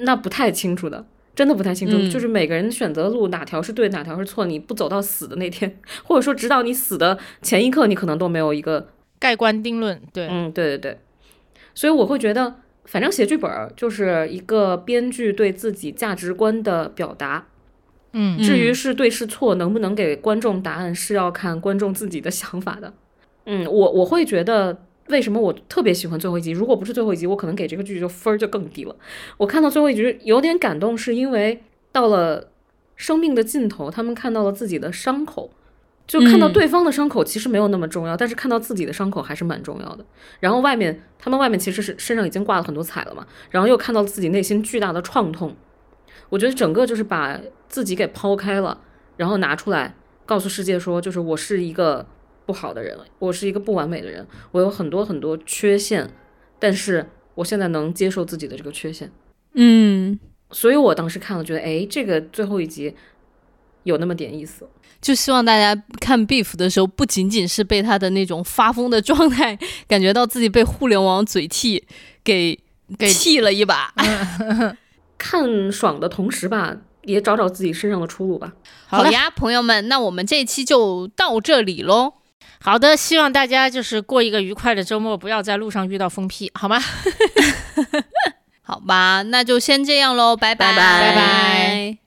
[0.00, 1.04] 那不太清楚的。
[1.34, 10.00] 真的不太清楚，就是每个人选择的路哪条是对，哪条是错，你不走到死的那天， 或者说直到你死的前一刻，你可能都没有一个盖棺定论。
[10.12, 10.98] 对，嗯，对对对，
[11.74, 12.54] 所以我会觉得，
[12.84, 17.48] 反正写剧本就是一个编剧对自己价值观的表达。
[18.12, 22.94] 嗯，至于是对是错，能不能给观众答案，是要看观众自己的想法的。
[23.46, 24.84] 嗯，我我会觉得。
[25.08, 26.50] 为什么我特别喜欢最后一集？
[26.50, 28.96] 如果不是最后一集，我可能给这个剧就分儿就更低了。
[29.36, 32.48] 我看到最后一集有点感动，是因为到了
[32.96, 35.50] 生命的尽头，他们看到了自己的伤口，
[36.06, 40.04] 就看到对方的伤口其实没有那么重要，但是看到自己的伤口还是蛮重要的。
[40.40, 45.54] 然后外面他们外面其实是身上已经挂了很多彩了嘛，然后又看到了自己内心巨大的创痛。
[46.30, 47.38] 我觉得整个就是把
[47.68, 48.80] 自己给抛开了，
[49.18, 49.94] 然后拿出来
[50.24, 52.06] 告诉世界说，就是我是一个。
[52.46, 56.10] 不好的人，我是一个不完美的人，我有很多很多缺陷，
[56.58, 59.10] 但是我现在能接受自己的这个缺陷，
[59.54, 60.18] 嗯，
[60.50, 62.94] 所以我当时看了，觉得哎，这个最后一集
[63.84, 64.68] 有那么点意思，
[65.00, 71.84] 就希望大家看 Beef 的时候，不仅仅是被他的那种发疯的状态，感觉到自己被互联网嘴替
[72.22, 72.58] 给
[72.98, 73.92] 给气了一把，
[75.16, 76.76] 看爽的同时吧。
[77.06, 78.54] 也找找自己身上的出路吧。
[78.86, 82.14] 好呀，朋友们，那我们这一期就到这里喽。
[82.64, 86.80] 好的，希望大家就是过一个愉快的周末，不要在路上遇到疯批，好吗？
[88.64, 92.03] 好吧，那就先这样喽，拜拜拜拜。